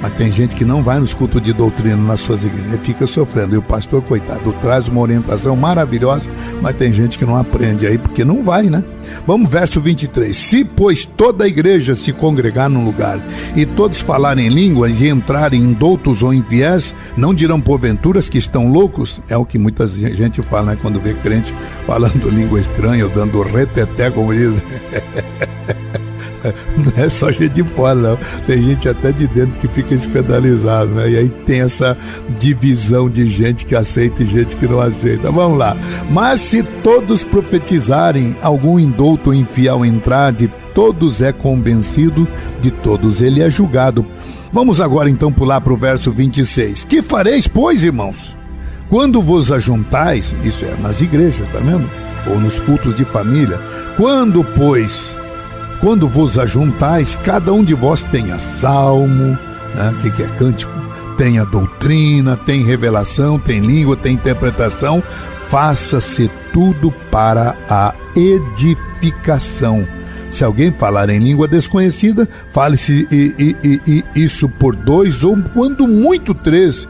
[0.00, 3.06] Mas tem gente que não vai nos cultos de doutrina nas suas igrejas e fica
[3.06, 3.54] sofrendo.
[3.54, 6.28] E o pastor, coitado, traz uma orientação maravilhosa,
[6.62, 8.84] mas tem gente que não aprende aí porque não vai, né?
[9.26, 10.36] Vamos, verso 23.
[10.36, 13.20] Se, pois, toda a igreja se congregar num lugar
[13.56, 18.38] e todos falarem línguas e entrarem em doutos ou em viés, não dirão porventuras que
[18.38, 19.20] estão loucos?
[19.28, 20.78] É o que muita gente fala, né?
[20.80, 21.52] Quando vê crente
[21.86, 24.54] falando língua estranha ou dando reteté, como diz.
[26.76, 28.18] não é só gente de fora, não.
[28.46, 31.10] Tem gente até de dentro que fica escandalizado, né?
[31.10, 31.96] E aí tem essa
[32.38, 35.30] divisão de gente que aceita e gente que não aceita.
[35.30, 35.76] Vamos lá.
[36.10, 42.28] Mas se todos profetizarem, algum indulto infiel entrar, de todos é convencido,
[42.60, 44.06] de todos ele é julgado.
[44.52, 46.84] Vamos agora então pular para o verso 26.
[46.84, 48.36] Que fareis, pois, irmãos?
[48.88, 51.88] Quando vos ajuntais, isso é nas igrejas, tá vendo?
[52.26, 53.60] Ou nos cultos de família,
[53.96, 55.16] quando, pois,
[55.80, 59.38] quando vos ajuntais, cada um de vós tenha salmo,
[59.74, 59.94] né?
[60.02, 60.72] que, que é cântico?
[61.16, 65.02] Tem a doutrina, tem revelação, tem língua, tem interpretação.
[65.48, 69.86] Faça-se tudo para a edificação.
[70.30, 73.08] Se alguém falar em língua desconhecida, fale-se
[74.14, 76.86] isso por dois ou quando muito três,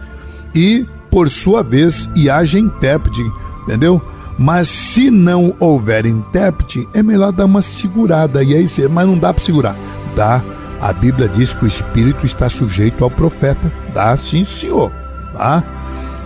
[0.55, 3.22] e por sua vez, e haja intérprete,
[3.62, 4.03] entendeu?
[4.38, 8.42] Mas se não houver intérprete, é melhor dar uma segurada.
[8.42, 9.77] E aí, mas não dá para segurar.
[10.14, 10.42] Dá.
[10.81, 13.72] A Bíblia diz que o espírito está sujeito ao profeta.
[13.92, 14.92] Dá sim, senhor.
[15.33, 15.64] Tá?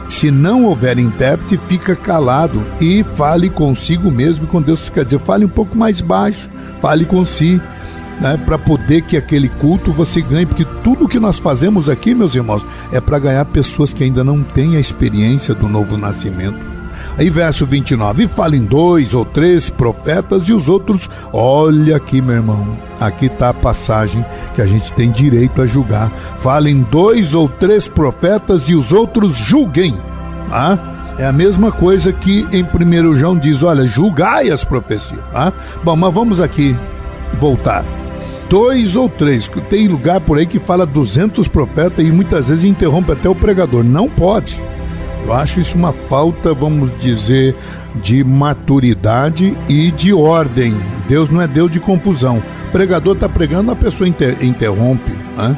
[0.08, 4.90] Se não houver intérprete, fica calado e fale consigo mesmo com Deus.
[4.90, 6.50] Quer dizer, fale um pouco mais baixo,
[6.82, 7.62] fale com si,
[8.20, 12.34] né, para poder que aquele culto você ganhe, porque tudo que nós fazemos aqui, meus
[12.34, 16.58] irmãos, é para ganhar pessoas que ainda não têm a experiência do novo nascimento.
[17.18, 22.36] Aí verso 29, e falem dois ou três profetas e os outros, olha aqui meu
[22.36, 26.10] irmão, aqui está a passagem que a gente tem direito a julgar.
[26.38, 29.96] Falem dois ou três profetas e os outros julguem.
[30.48, 31.14] Tá?
[31.18, 35.20] É a mesma coisa que em 1 João diz, olha, julgai as profecias.
[35.32, 35.52] Tá?
[35.84, 36.76] Bom, mas vamos aqui
[37.38, 37.84] voltar
[38.52, 39.50] dois ou três.
[39.70, 43.82] Tem lugar por aí que fala 200 profetas e muitas vezes interrompe até o pregador.
[43.82, 44.60] Não pode.
[45.24, 47.54] Eu acho isso uma falta, vamos dizer,
[48.02, 50.74] de maturidade e de ordem.
[51.08, 52.42] Deus não é Deus de confusão.
[52.68, 55.12] O pregador está pregando, a pessoa inter interrompe.
[55.36, 55.56] Né?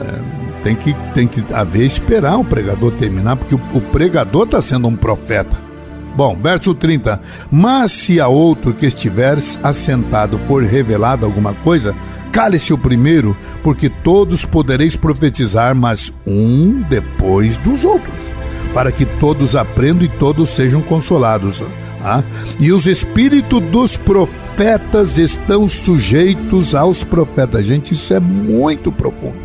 [0.00, 4.60] É, tem, que, tem que haver esperar o pregador terminar, porque o, o pregador está
[4.60, 5.56] sendo um profeta.
[6.14, 7.20] Bom, verso 30.
[7.50, 11.94] Mas se a outro que estiveres assentado for revelado alguma coisa,
[12.32, 18.34] cale-se o primeiro, porque todos podereis profetizar, mas um depois dos outros
[18.72, 21.62] para que todos aprendam e todos sejam consolados.
[22.02, 22.22] Ah?
[22.60, 27.66] E os espíritos dos profetas estão sujeitos aos profetas.
[27.66, 29.38] Gente, isso é muito profundo.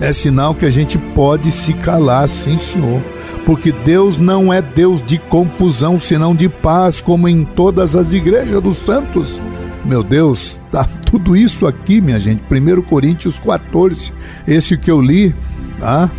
[0.00, 3.00] É sinal que a gente pode se calar, sim, Senhor.
[3.46, 8.62] Porque Deus não é Deus de confusão, senão de paz, como em todas as igrejas
[8.62, 9.40] dos santos.
[9.84, 12.42] Meu Deus, tá tudo isso aqui, minha gente.
[12.42, 14.12] 1 Coríntios 14,
[14.46, 15.34] esse que eu li,
[15.78, 16.10] tá?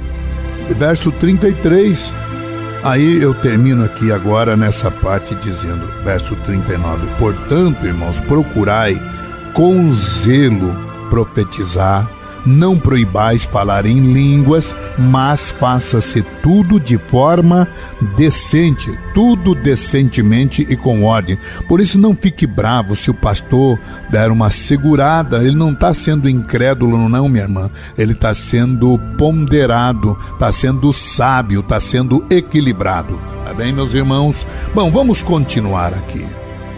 [0.77, 2.22] Verso 33
[2.83, 9.01] Aí eu termino aqui agora nessa parte dizendo, verso 39: Portanto, irmãos, procurai
[9.53, 10.75] com zelo
[11.09, 12.09] profetizar
[12.45, 17.67] não proibais falar em línguas, mas faça-se tudo de forma
[18.15, 21.37] decente, tudo decentemente e com ordem.
[21.67, 23.79] Por isso não fique bravo se o pastor
[24.09, 27.69] der uma segurada, ele não está sendo incrédulo, não, minha irmã.
[27.97, 33.19] Ele está sendo ponderado, está sendo sábio, está sendo equilibrado.
[33.43, 34.45] Tá bem, meus irmãos?
[34.73, 36.25] Bom, vamos continuar aqui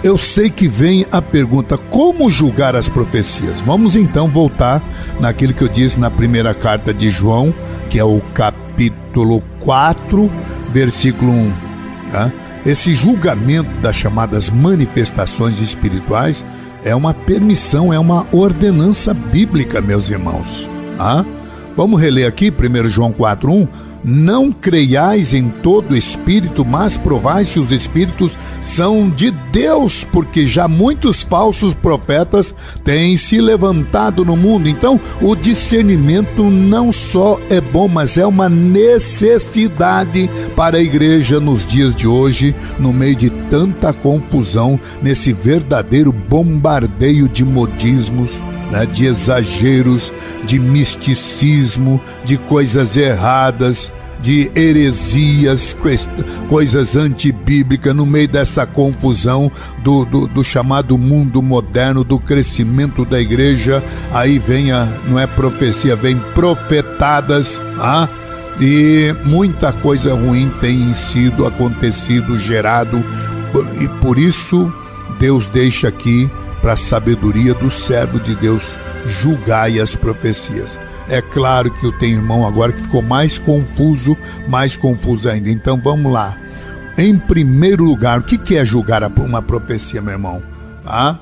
[0.06, 3.60] eu sei que vem a pergunta: como julgar as profecias?
[3.62, 4.82] Vamos então voltar
[5.20, 7.54] naquilo que eu disse na primeira carta de João,
[7.90, 10.32] que é o capítulo 4,
[10.72, 11.54] versículo 1.
[12.12, 12.32] Tá?
[12.64, 16.46] Esse julgamento das chamadas manifestações espirituais
[16.84, 20.70] é uma permissão, é uma ordenança bíblica, meus irmãos.
[20.98, 21.26] Tá?
[21.76, 23.68] Vamos reler aqui 1 João 4,1.
[24.08, 30.68] Não creiais em todo espírito, mas provai se os espíritos são de Deus, porque já
[30.68, 32.54] muitos falsos profetas
[32.84, 34.70] têm se levantado no mundo.
[34.70, 41.66] Então, o discernimento não só é bom, mas é uma necessidade para a igreja nos
[41.66, 48.40] dias de hoje, no meio de tanta confusão, nesse verdadeiro bombardeio de modismos
[48.72, 53.92] né, de exageros, de misticismo, de coisas erradas,
[54.26, 55.78] de heresias,
[56.50, 59.52] coisas antibíblicas, no meio dessa confusão
[59.84, 63.84] do, do, do, chamado mundo moderno, do crescimento da igreja.
[64.12, 68.10] Aí vem a, não é profecia, vem profetadas, ah,
[68.60, 73.06] e muita coisa ruim tem sido acontecido, gerado,
[73.80, 74.74] e por isso
[75.20, 76.28] Deus deixa aqui
[76.64, 80.80] para a sabedoria do servo de Deus, julgai as profecias.
[81.08, 85.50] É claro que eu tenho irmão agora que ficou mais confuso, mais confuso ainda.
[85.50, 86.38] Então vamos lá.
[86.98, 90.42] Em primeiro lugar, o que é julgar uma profecia, meu irmão?
[90.84, 91.20] Tá?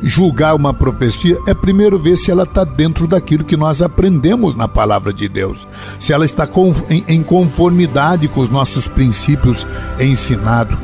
[0.00, 4.68] Julgar uma profecia é primeiro ver se ela está dentro daquilo que nós aprendemos na
[4.68, 5.66] palavra de Deus,
[5.98, 6.48] se ela está
[7.08, 9.66] em conformidade com os nossos princípios
[9.98, 10.78] ensinados.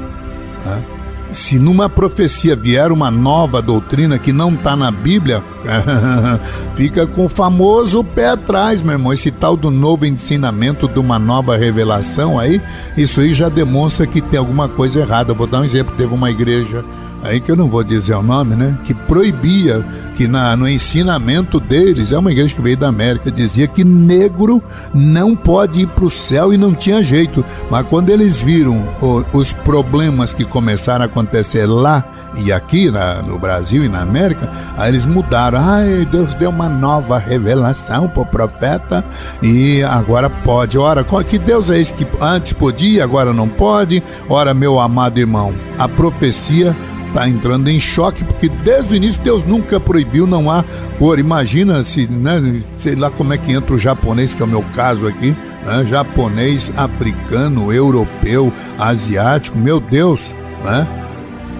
[0.64, 0.93] Tá?
[1.34, 5.42] Se numa profecia vier uma nova doutrina que não está na Bíblia,
[6.76, 9.12] fica com o famoso pé atrás, meu irmão.
[9.12, 12.62] Esse tal do novo ensinamento, de uma nova revelação aí,
[12.96, 15.34] isso aí já demonstra que tem alguma coisa errada.
[15.34, 16.84] vou dar um exemplo: teve uma igreja
[17.24, 18.78] aí que eu não vou dizer o nome, né?
[18.84, 23.66] Que proibia que na, no ensinamento deles, é uma igreja que veio da América, dizia
[23.66, 24.62] que negro
[24.92, 27.44] não pode ir para o céu e não tinha jeito.
[27.70, 32.04] Mas quando eles viram o, os problemas que começaram a acontecer lá
[32.36, 35.58] e aqui na, no Brasil e na América, aí eles mudaram.
[35.58, 39.04] Ai, Deus deu uma nova revelação para o profeta
[39.42, 40.78] e agora pode.
[40.78, 44.02] Ora, que Deus é esse que antes podia, agora não pode?
[44.28, 46.76] Ora, meu amado irmão, a profecia
[47.14, 50.64] está entrando em choque, porque desde o início Deus nunca proibiu, não há
[50.98, 51.20] cor.
[51.20, 54.64] Imagina se, né, sei lá como é que entra o japonês, que é o meu
[54.74, 60.34] caso aqui, né, japonês, africano, europeu, asiático, meu Deus,
[60.64, 60.88] né?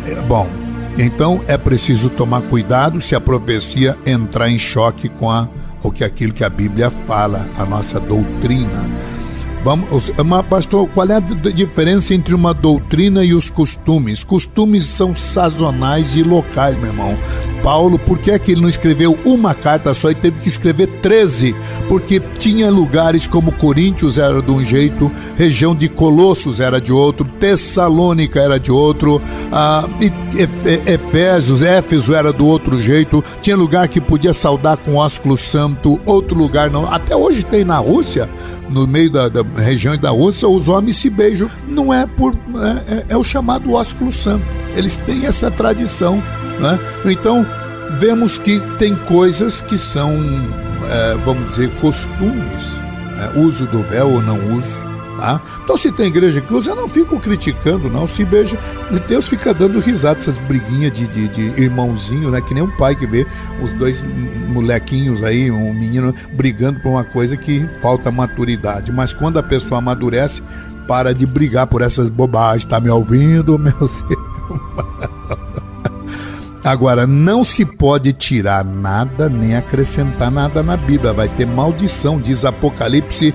[0.07, 0.49] É, bom,
[0.99, 5.49] então é preciso tomar cuidado se a profecia entrar em choque com a,
[5.85, 9.14] o que aquilo que a Bíblia fala, a nossa doutrina.
[9.65, 10.13] Vamos,
[10.51, 14.23] pastor, qual é a diferença entre uma doutrina e os costumes?
[14.23, 17.17] Costumes são sazonais e locais, meu irmão.
[17.65, 20.87] Paulo, por que é que ele não escreveu uma carta só e teve que escrever
[21.01, 21.57] 13?
[21.89, 27.25] Porque tinha lugares como Coríntios era de um jeito, região de Colossos era de outro,
[27.41, 29.89] Tessalônica era de outro, ah,
[30.87, 36.37] Efésios, Éfeso era do outro jeito, tinha lugar que podia saudar com ósculo santo, outro
[36.37, 36.93] lugar não.
[36.93, 38.29] Até hoje tem na Rússia,
[38.69, 41.51] no meio da, da região da Rússia, os homens se beijam.
[41.67, 42.35] Não é por.
[42.35, 44.45] É, é, é o chamado ósculo santo.
[44.77, 46.23] Eles têm essa tradição.
[46.59, 46.79] Né?
[47.07, 47.47] Então,
[47.99, 50.13] vemos que tem coisas que são,
[50.89, 52.81] é, vamos dizer, costumes,
[53.17, 53.33] né?
[53.37, 54.95] uso do véu ou não uso.
[55.17, 55.41] Tá?
[55.63, 58.07] Então, se tem igreja que usa, eu não fico criticando, não.
[58.07, 58.59] Se beija,
[59.07, 62.41] Deus fica dando risada, essas briguinhas de, de, de, irmãozinho, né?
[62.41, 63.25] Que nem um pai que vê
[63.63, 64.05] os dois
[64.49, 68.91] molequinhos aí, um menino, brigando por uma coisa que falta maturidade.
[68.91, 70.43] Mas quando a pessoa amadurece,
[70.87, 72.65] para de brigar por essas bobagens.
[72.65, 73.73] Tá me ouvindo, meu
[74.11, 75.44] irmão?
[76.65, 81.13] Agora, não se pode tirar nada nem acrescentar nada na Bíblia.
[81.13, 83.35] Vai ter maldição, diz Apocalipse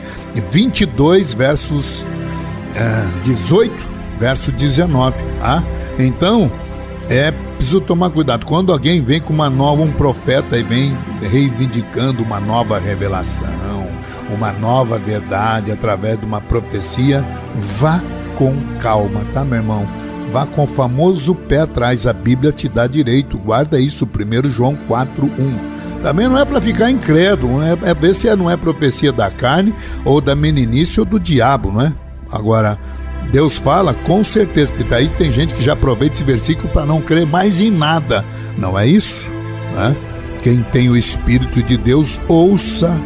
[0.49, 2.03] 22, versos
[2.75, 3.71] é, 18,
[4.19, 5.15] verso 19.
[5.39, 5.63] Tá?
[5.99, 6.51] Então,
[7.07, 8.47] é preciso tomar cuidado.
[8.47, 13.87] Quando alguém vem com uma nova, um profeta e vem reivindicando uma nova revelação,
[14.33, 17.23] uma nova verdade através de uma profecia,
[17.55, 18.01] vá
[18.35, 19.98] com calma, tá, meu irmão?
[20.31, 23.37] Vá com o famoso pé atrás, a Bíblia te dá direito.
[23.37, 25.57] Guarda isso, 1 João 4:1.
[26.03, 27.77] Também não é para ficar incrédulo, né?
[27.81, 29.73] é ver se não é profecia da carne
[30.05, 31.93] ou da meninice ou do diabo, não é?
[32.31, 32.77] Agora,
[33.31, 37.01] Deus fala com certeza, porque daí tem gente que já aproveita esse versículo para não
[37.01, 38.23] crer mais em nada.
[38.57, 39.31] Não é isso?
[39.73, 39.95] Né?
[40.41, 42.97] Quem tem o Espírito de Deus, ouça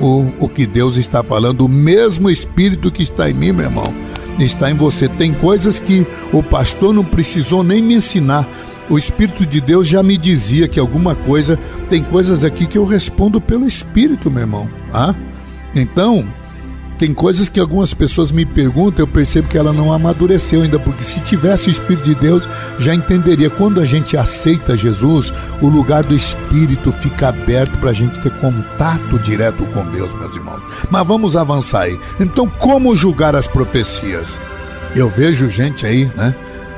[0.00, 3.94] o, o que Deus está falando, o mesmo Espírito que está em mim, meu irmão
[4.38, 5.08] está em você.
[5.08, 8.48] Tem coisas que o pastor não precisou nem me ensinar.
[8.88, 11.58] O Espírito de Deus já me dizia que alguma coisa,
[11.88, 14.70] tem coisas aqui que eu respondo pelo Espírito, meu irmão.
[14.92, 15.14] Ah?
[15.74, 16.26] Então,
[17.00, 21.02] tem coisas que algumas pessoas me perguntam, eu percebo que ela não amadureceu ainda, porque
[21.02, 22.46] se tivesse o Espírito de Deus,
[22.78, 23.48] já entenderia.
[23.48, 25.32] Quando a gente aceita Jesus,
[25.62, 30.36] o lugar do Espírito fica aberto para a gente ter contato direto com Deus, meus
[30.36, 30.62] irmãos.
[30.90, 31.98] Mas vamos avançar aí.
[32.20, 34.38] Então, como julgar as profecias?
[34.94, 36.34] Eu vejo gente aí, né,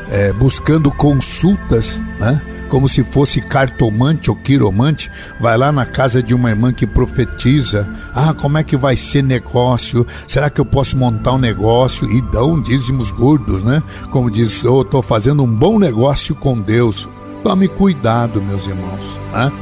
[0.08, 2.40] é, buscando consultas, né?
[2.72, 7.86] Como se fosse cartomante ou quiromante, vai lá na casa de uma irmã que profetiza:
[8.14, 10.06] ah, como é que vai ser negócio?
[10.26, 12.10] Será que eu posso montar um negócio?
[12.10, 13.82] E dão dízimos gordos, né?
[14.10, 17.06] Como diz, eu oh, estou fazendo um bom negócio com Deus.
[17.44, 19.20] Tome cuidado, meus irmãos.
[19.34, 19.52] Né?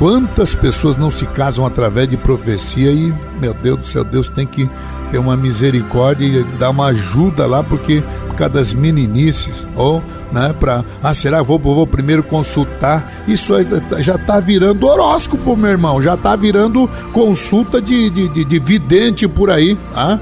[0.00, 4.46] Quantas pessoas não se casam através de profecia e, meu Deus do céu, Deus tem
[4.46, 4.66] que
[5.12, 10.54] ter uma misericórdia e dar uma ajuda lá, porque por causa das meninices, ou, né,
[10.58, 13.12] para, ah, será vou, vou primeiro consultar?
[13.28, 13.52] Isso
[13.98, 19.28] já tá virando horóscopo, meu irmão, já tá virando consulta de, de, de, de vidente
[19.28, 20.18] por aí, ah?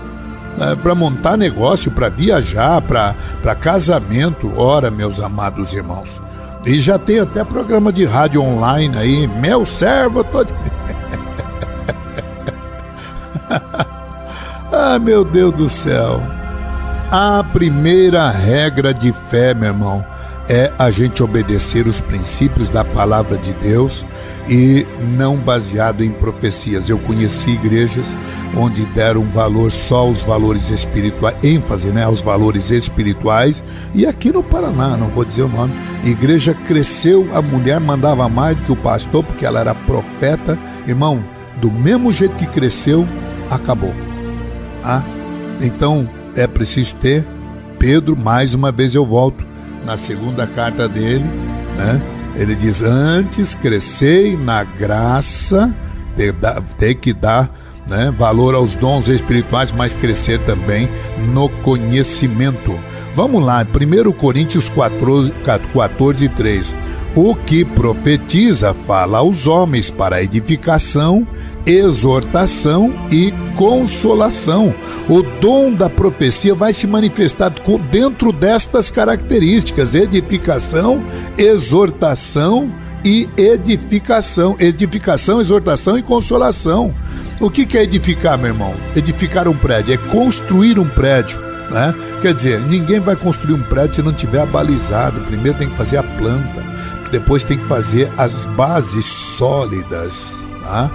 [0.61, 3.15] É, para montar negócio, para viajar, para
[3.55, 4.53] casamento.
[4.57, 6.21] Ora, meus amados irmãos,
[6.67, 10.45] e já tem até programa de rádio online aí, meu servo, tô.
[14.73, 16.23] ah, meu Deus do céu.
[17.11, 20.05] A primeira regra de fé, meu irmão,
[20.49, 24.05] é a gente obedecer os princípios da palavra de Deus
[24.49, 24.87] e
[25.17, 26.89] não baseado em profecias.
[26.89, 28.17] Eu conheci igrejas
[28.57, 33.63] onde deram valor só aos valores espirituais, ênfase né, aos valores espirituais.
[33.95, 38.27] E aqui no Paraná, não vou dizer o nome, a igreja cresceu, a mulher mandava
[38.29, 40.59] mais do que o pastor, porque ela era profeta.
[40.87, 41.23] Irmão,
[41.61, 43.07] do mesmo jeito que cresceu,
[43.51, 43.93] acabou.
[44.83, 45.03] Ah,
[45.61, 47.27] então é preciso ter.
[47.79, 49.47] Pedro, mais uma vez eu volto
[49.85, 51.25] na segunda carta dele,
[51.77, 52.01] né?
[52.37, 55.75] Ele diz: Antes crescei na graça,
[56.79, 57.51] tem que dar
[57.89, 60.89] né, valor aos dons espirituais, mas crescer também
[61.33, 62.79] no conhecimento.
[63.15, 66.77] Vamos lá, 1 Coríntios 14, 14 3.
[67.17, 71.27] O que profetiza fala aos homens para edificação
[71.69, 74.75] exortação e consolação.
[75.09, 77.53] O dom da profecia vai se manifestar
[77.91, 81.05] dentro destas características: edificação,
[81.37, 82.73] exortação
[83.05, 84.57] e edificação.
[84.59, 86.95] Edificação, exortação e consolação.
[87.41, 88.75] O que é edificar, meu irmão?
[88.97, 91.39] Edificar um prédio é construir um prédio.
[91.71, 91.95] Né?
[92.23, 95.21] Quer dizer, ninguém vai construir um prédio se não tiver abalizado.
[95.21, 96.65] Primeiro tem que fazer a planta,
[97.13, 100.43] depois tem que fazer as bases sólidas.
[100.63, 100.91] Tá?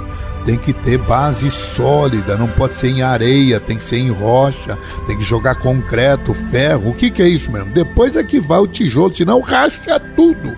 [0.46, 4.78] Tem que ter base sólida, não pode ser em areia, tem que ser em rocha,
[5.08, 6.90] tem que jogar concreto, ferro.
[6.90, 7.74] O que, que é isso mesmo?
[7.74, 10.56] Depois é que vai o tijolo, senão racha tudo.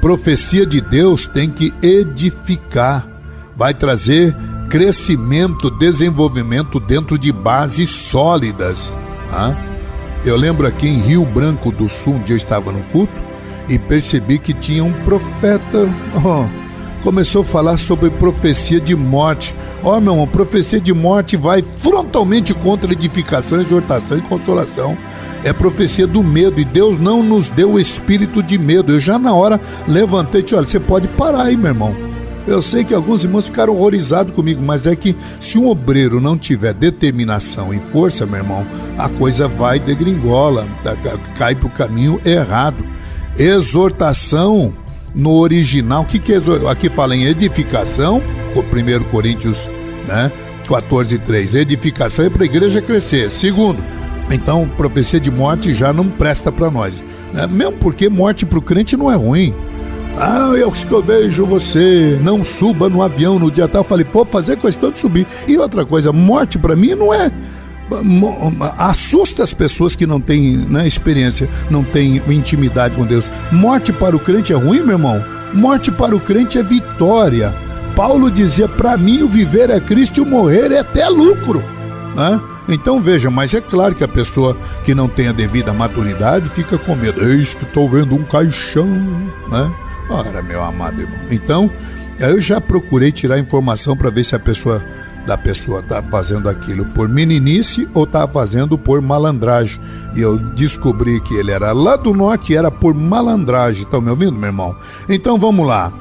[0.00, 3.06] Profecia de Deus tem que edificar,
[3.54, 4.34] vai trazer
[4.70, 8.96] crescimento, desenvolvimento dentro de bases sólidas.
[9.30, 9.54] Tá?
[10.24, 13.12] Eu lembro aqui em Rio Branco do Sul, onde eu estava no culto,
[13.68, 15.88] e percebi que tinha um profeta.
[16.22, 16.59] Oh,
[17.02, 19.54] começou a falar sobre profecia de morte.
[19.82, 24.96] Ó, oh, meu irmão, profecia de morte vai frontalmente contra edificação, exortação e consolação.
[25.42, 28.92] É profecia do medo e Deus não nos deu o espírito de medo.
[28.92, 32.10] Eu já na hora levantei e disse: olha, você pode parar aí, meu irmão.
[32.46, 36.36] Eu sei que alguns irmãos ficaram horrorizados comigo, mas é que se um obreiro não
[36.36, 38.66] tiver determinação e força, meu irmão,
[38.98, 40.66] a coisa vai degringola,
[41.38, 42.84] cai para o caminho errado.
[43.38, 44.74] Exortação
[45.14, 46.38] no original, o que, que é
[46.70, 48.22] aqui fala em edificação,
[48.54, 49.68] 1 Coríntios
[50.06, 50.30] né,
[50.68, 53.30] 14, 3, edificação é para a igreja crescer.
[53.30, 53.82] Segundo,
[54.30, 57.02] então profecia de morte já não presta para nós.
[57.34, 57.46] Né?
[57.46, 59.54] Mesmo porque morte para o crente não é ruim.
[60.16, 63.80] Ah, eu que eu vejo você, não suba no avião no dia tal.
[63.80, 65.26] Eu falei, vou fazer questão de subir.
[65.48, 67.30] E outra coisa, morte para mim não é
[68.78, 73.24] assusta as pessoas que não têm né, experiência, não têm intimidade com Deus.
[73.50, 75.24] Morte para o crente é ruim, meu irmão?
[75.52, 77.54] Morte para o crente é vitória.
[77.96, 81.62] Paulo dizia: para mim o viver é Cristo e o morrer é até lucro.
[82.14, 82.40] Né?
[82.68, 86.78] Então veja, mas é claro que a pessoa que não tem a devida maturidade fica
[86.78, 87.28] com medo.
[87.28, 88.86] Eis que estou vendo um caixão,
[89.48, 89.70] né?
[90.08, 91.20] Ora, meu amado irmão.
[91.30, 91.70] Então,
[92.18, 94.84] eu já procurei tirar informação para ver se a pessoa
[95.26, 99.80] da pessoa tá fazendo aquilo por meninice ou tá fazendo por malandragem.
[100.14, 103.82] E eu descobri que ele era lá do norte e era por malandragem.
[103.82, 104.76] Estão me ouvindo, meu irmão?
[105.08, 105.92] Então vamos lá.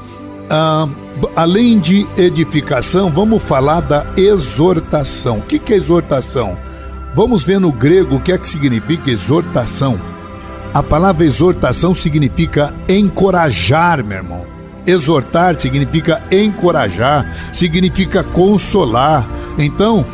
[0.49, 0.88] Ah,
[1.36, 5.38] além de edificação, vamos falar da exortação.
[5.38, 6.57] O que, que é exortação?
[7.13, 9.99] Vamos ver no grego o que é que significa exortação.
[10.74, 14.49] A palavra exortação significa encorajar, meu irmão.
[14.86, 19.27] Exortar significa encorajar, significa consolar.
[19.57, 20.05] Então,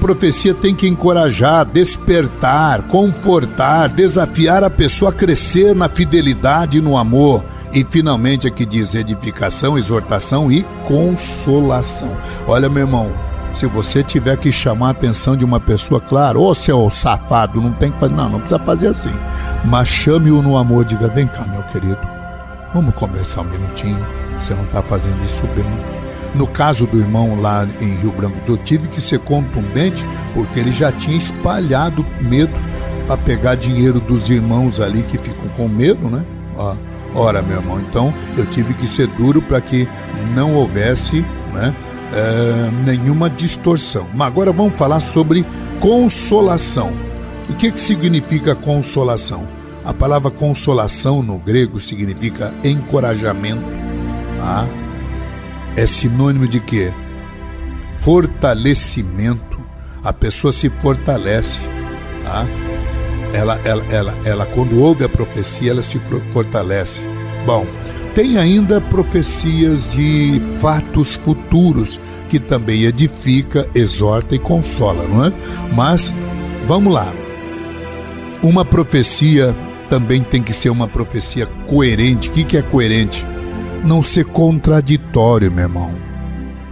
[0.00, 6.96] profecia tem que encorajar, despertar, confortar, desafiar a pessoa a crescer na fidelidade e no
[6.96, 7.44] amor.
[7.72, 12.16] E finalmente aqui diz edificação, exortação e consolação.
[12.48, 13.12] Olha, meu irmão,
[13.54, 17.72] se você tiver que chamar a atenção de uma pessoa, claro, ô seu safado, não
[17.72, 19.14] tem que fazer, não, não precisa fazer assim.
[19.64, 21.98] Mas chame-o no amor, diga: vem cá, meu querido,
[22.72, 24.06] vamos conversar um minutinho.
[24.40, 26.00] Você não está fazendo isso bem
[26.34, 30.70] no caso do irmão lá em Rio Branco, eu tive que ser contundente porque ele
[30.70, 32.52] já tinha espalhado medo
[33.06, 36.24] para pegar dinheiro dos irmãos ali que ficam com medo, né?
[36.56, 36.74] Ó,
[37.14, 39.88] ora, meu irmão, então eu tive que ser duro para que
[40.34, 41.74] não houvesse, né?
[42.12, 44.08] É, nenhuma distorção.
[44.14, 45.44] Mas agora vamos falar sobre
[45.80, 46.92] consolação.
[47.48, 49.48] O que, que significa consolação?
[49.84, 53.64] A palavra consolação no grego significa encorajamento.
[54.38, 54.66] Tá?
[55.76, 56.92] é sinônimo de quê?
[58.00, 59.58] Fortalecimento.
[60.02, 61.60] A pessoa se fortalece.
[62.24, 62.46] Tá?
[63.32, 66.00] Ela, ela, ela, ela, quando ouve a profecia, ela se
[66.32, 67.08] fortalece.
[67.46, 67.66] Bom,
[68.14, 75.32] tem ainda profecias de fatos futuros que também edifica, exorta e consola, não é?
[75.74, 76.14] Mas
[76.66, 77.12] vamos lá.
[78.42, 79.54] Uma profecia
[79.90, 82.30] também tem que ser uma profecia coerente.
[82.30, 83.26] O que, que é coerente?
[83.84, 85.92] não ser contraditório, meu irmão.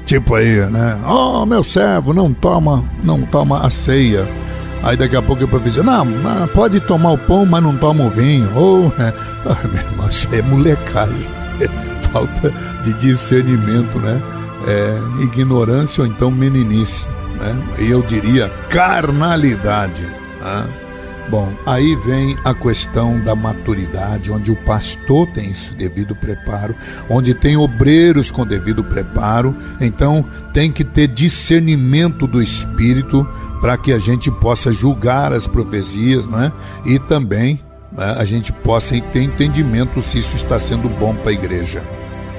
[0.05, 0.99] Tipo aí, né?
[1.07, 4.27] Oh, meu servo, não toma, não toma a ceia.
[4.83, 6.07] Aí daqui a pouco o professor, não,
[6.55, 8.49] pode tomar o pão, mas não toma o vinho.
[8.57, 9.13] Oh, é.
[9.45, 11.29] ah, meu irmão, isso é molecagem.
[12.13, 12.53] Falta
[12.85, 14.23] de discernimento, né?
[14.67, 17.07] É, ignorância ou então meninice,
[17.39, 17.55] né?
[17.79, 20.03] E eu diria carnalidade.
[20.41, 20.65] Né?
[21.31, 26.75] Bom, aí vem a questão da maturidade, onde o pastor tem esse devido preparo,
[27.09, 30.25] onde tem obreiros com devido preparo, então
[30.55, 33.29] tem que ter discernimento do espírito
[33.61, 36.51] para que a gente possa julgar as profecias, né?
[36.87, 37.61] E também
[37.93, 41.83] né, a gente possa ter entendimento se isso está sendo bom para a igreja.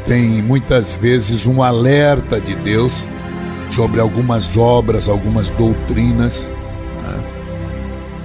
[0.08, 3.08] Tem muitas vezes um alerta de Deus
[3.70, 6.50] sobre algumas obras, algumas doutrinas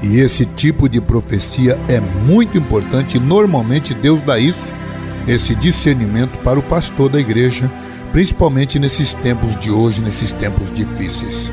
[0.04, 4.70] e esse tipo de profecia é muito importante normalmente Deus dá isso,
[5.26, 7.70] esse discernimento para o pastor da igreja,
[8.12, 11.50] principalmente nesses tempos de hoje, nesses tempos difíceis.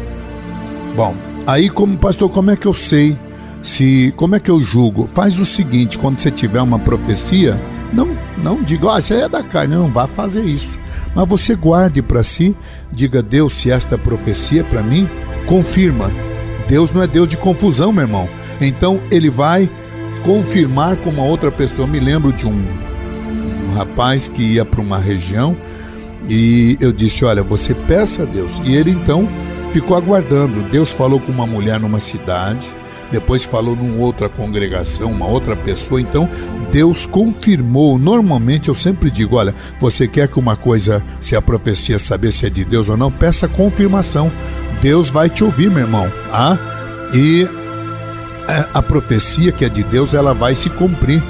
[0.97, 1.15] Bom,
[1.47, 3.17] aí como pastor, como é que eu sei
[3.61, 5.07] se como é que eu julgo?
[5.13, 7.57] Faz o seguinte, quando você tiver uma profecia,
[7.93, 8.09] não
[8.43, 10.77] não diga, oh, isso aí é da carne, não vá fazer isso.
[11.15, 12.53] Mas você guarde para si,
[12.91, 15.09] diga Deus, se esta profecia é para mim,
[15.45, 16.11] confirma.
[16.67, 18.40] Deus não é Deus de confusão, meu irmão.
[18.61, 19.69] Então ele vai
[20.23, 21.87] confirmar com uma outra pessoa.
[21.87, 22.63] Eu me lembro de um,
[23.69, 25.57] um rapaz que ia para uma região
[26.29, 28.61] e eu disse: Olha, você peça a Deus.
[28.63, 29.27] E ele então
[29.71, 30.61] ficou aguardando.
[30.69, 32.67] Deus falou com uma mulher numa cidade,
[33.11, 35.99] depois falou numa outra congregação, uma outra pessoa.
[35.99, 36.29] Então
[36.71, 37.97] Deus confirmou.
[37.97, 42.45] Normalmente eu sempre digo: Olha, você quer que uma coisa, se a profecia saber se
[42.45, 44.31] é de Deus ou não, peça confirmação.
[44.81, 46.11] Deus vai te ouvir, meu irmão.
[46.31, 46.57] Ah?
[47.13, 47.47] E
[48.51, 51.23] é, a profecia que é de Deus, ela vai se cumprir.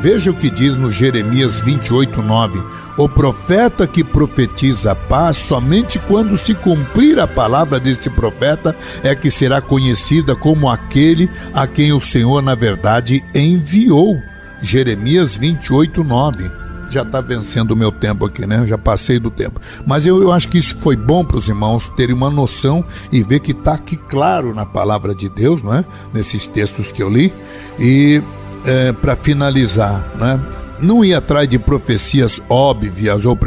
[0.00, 2.60] Veja o que diz no Jeremias 28, 9.
[2.98, 9.14] O profeta que profetiza a paz, somente quando se cumprir a palavra desse profeta, é
[9.14, 14.22] que será conhecida como aquele a quem o Senhor, na verdade, enviou.
[14.60, 16.63] Jeremias 28, 9
[16.94, 18.64] já está vencendo o meu tempo aqui, né?
[18.66, 19.60] Já passei do tempo.
[19.86, 23.22] Mas eu, eu acho que isso foi bom para os irmãos terem uma noção e
[23.22, 25.84] ver que está aqui claro na palavra de Deus, não é?
[26.12, 27.34] Nesses textos que eu li.
[27.78, 28.22] E
[28.64, 30.40] é, para finalizar, né?
[30.80, 33.38] Não ir atrás de profecias óbvias ou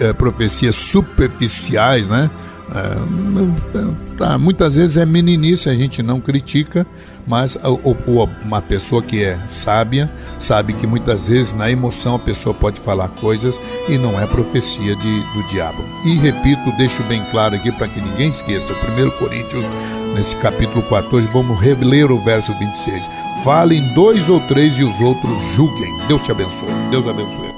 [0.00, 2.30] é, profecias superficiais, né?
[2.74, 6.86] É, tá, muitas vezes é meninice, a gente não critica,
[7.26, 7.58] mas
[8.06, 13.08] uma pessoa que é sábia sabe que muitas vezes na emoção a pessoa pode falar
[13.08, 13.58] coisas
[13.88, 15.82] e não é profecia de, do diabo.
[16.04, 19.64] E repito, deixo bem claro aqui para que ninguém esqueça, 1 Coríntios,
[20.14, 23.02] nesse capítulo 14, vamos reler o verso 26.
[23.44, 25.96] Falem dois ou três e os outros julguem.
[26.08, 26.68] Deus te abençoe.
[26.90, 27.54] Deus abençoe.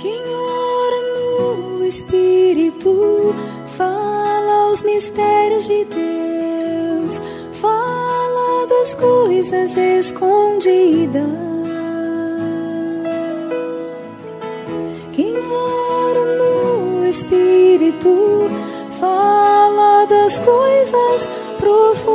[0.00, 3.34] Quem ora no Espírito
[3.76, 6.21] fala os mistérios de Deus,
[9.02, 11.24] coisas escondidas.
[15.12, 18.46] Quem ora no Espírito
[19.00, 21.28] fala das coisas
[21.58, 22.11] profundas.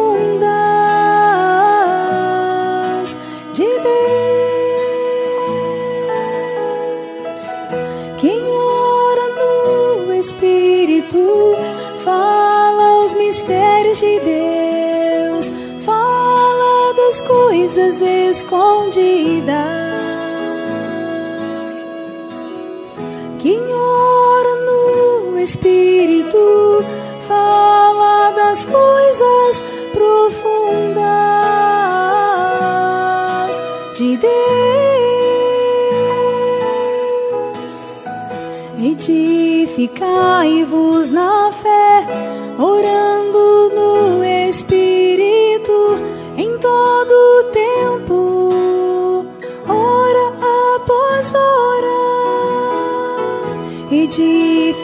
[18.01, 19.55] Escondidas.
[23.39, 26.83] Quem ora no Espírito
[27.27, 29.63] fala das coisas
[29.93, 30.97] profundas
[33.97, 34.27] de Deus.
[39.77, 41.36] Edificai-vos na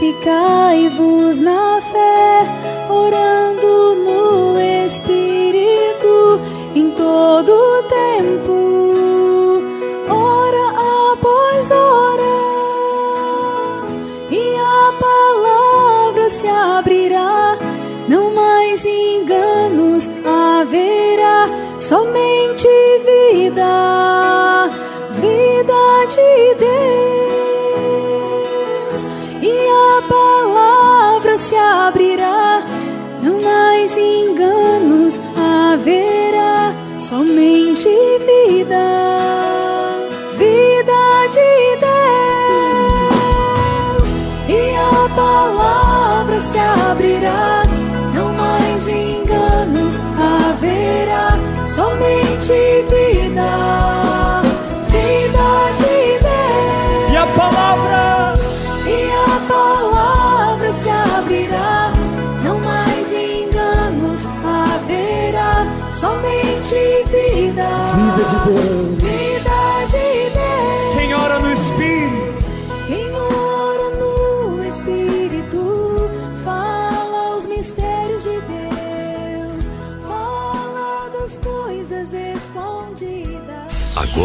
[0.04, 3.53] Edificai-vos na fé, orando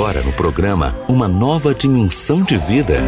[0.09, 2.99] Agora no programa Uma Nova Dimensão de Vida.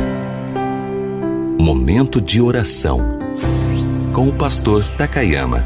[1.59, 3.17] Momento de oração.
[4.13, 5.65] Com o pastor Takayama.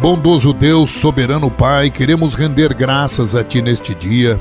[0.00, 4.40] Bondoso Deus, soberano Pai, queremos render graças a Ti neste dia,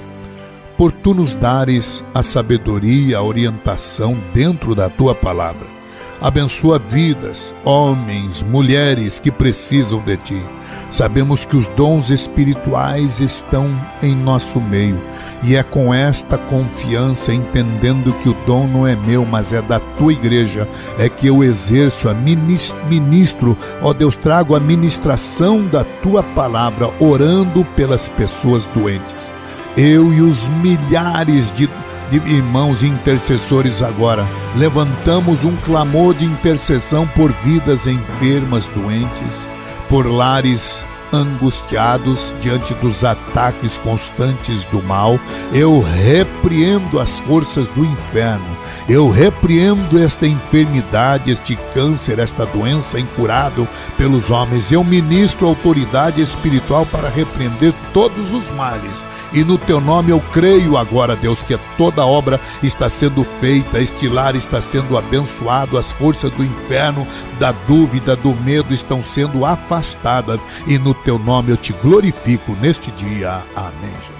[0.77, 5.78] por Tu nos dares a sabedoria, a orientação dentro da Tua palavra.
[6.21, 10.41] Abençoa vidas, homens, mulheres que precisam de Ti.
[10.89, 13.69] Sabemos que os dons espirituais estão
[14.03, 14.99] em nosso meio
[15.43, 19.79] e é com esta confiança, entendendo que o dom não é meu, mas é da
[19.79, 20.67] tua igreja,
[20.97, 26.89] é que eu exerço a minis- ministro, ó Deus, trago a ministração da tua palavra,
[26.99, 29.31] orando pelas pessoas doentes.
[29.77, 31.69] Eu e os milhares de
[32.09, 39.47] de irmãos intercessores agora, levantamos um clamor de intercessão por vidas enfermas, doentes,
[39.87, 45.19] por lares angustiados diante dos ataques constantes do mal.
[45.51, 48.57] Eu repreendo as forças do inferno.
[48.87, 54.71] Eu repreendo esta enfermidade, este câncer, esta doença incurável pelos homens.
[54.71, 59.03] Eu ministro autoridade espiritual para repreender todos os males.
[59.33, 64.07] E no teu nome eu creio agora, Deus, que toda obra está sendo feita, este
[64.07, 67.07] lar está sendo abençoado, as forças do inferno,
[67.39, 70.39] da dúvida, do medo estão sendo afastadas.
[70.67, 73.41] E no teu nome eu te glorifico neste dia.
[73.55, 74.19] Amém.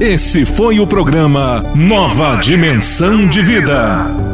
[0.00, 4.33] Esse foi o programa Nova Dimensão de Vida.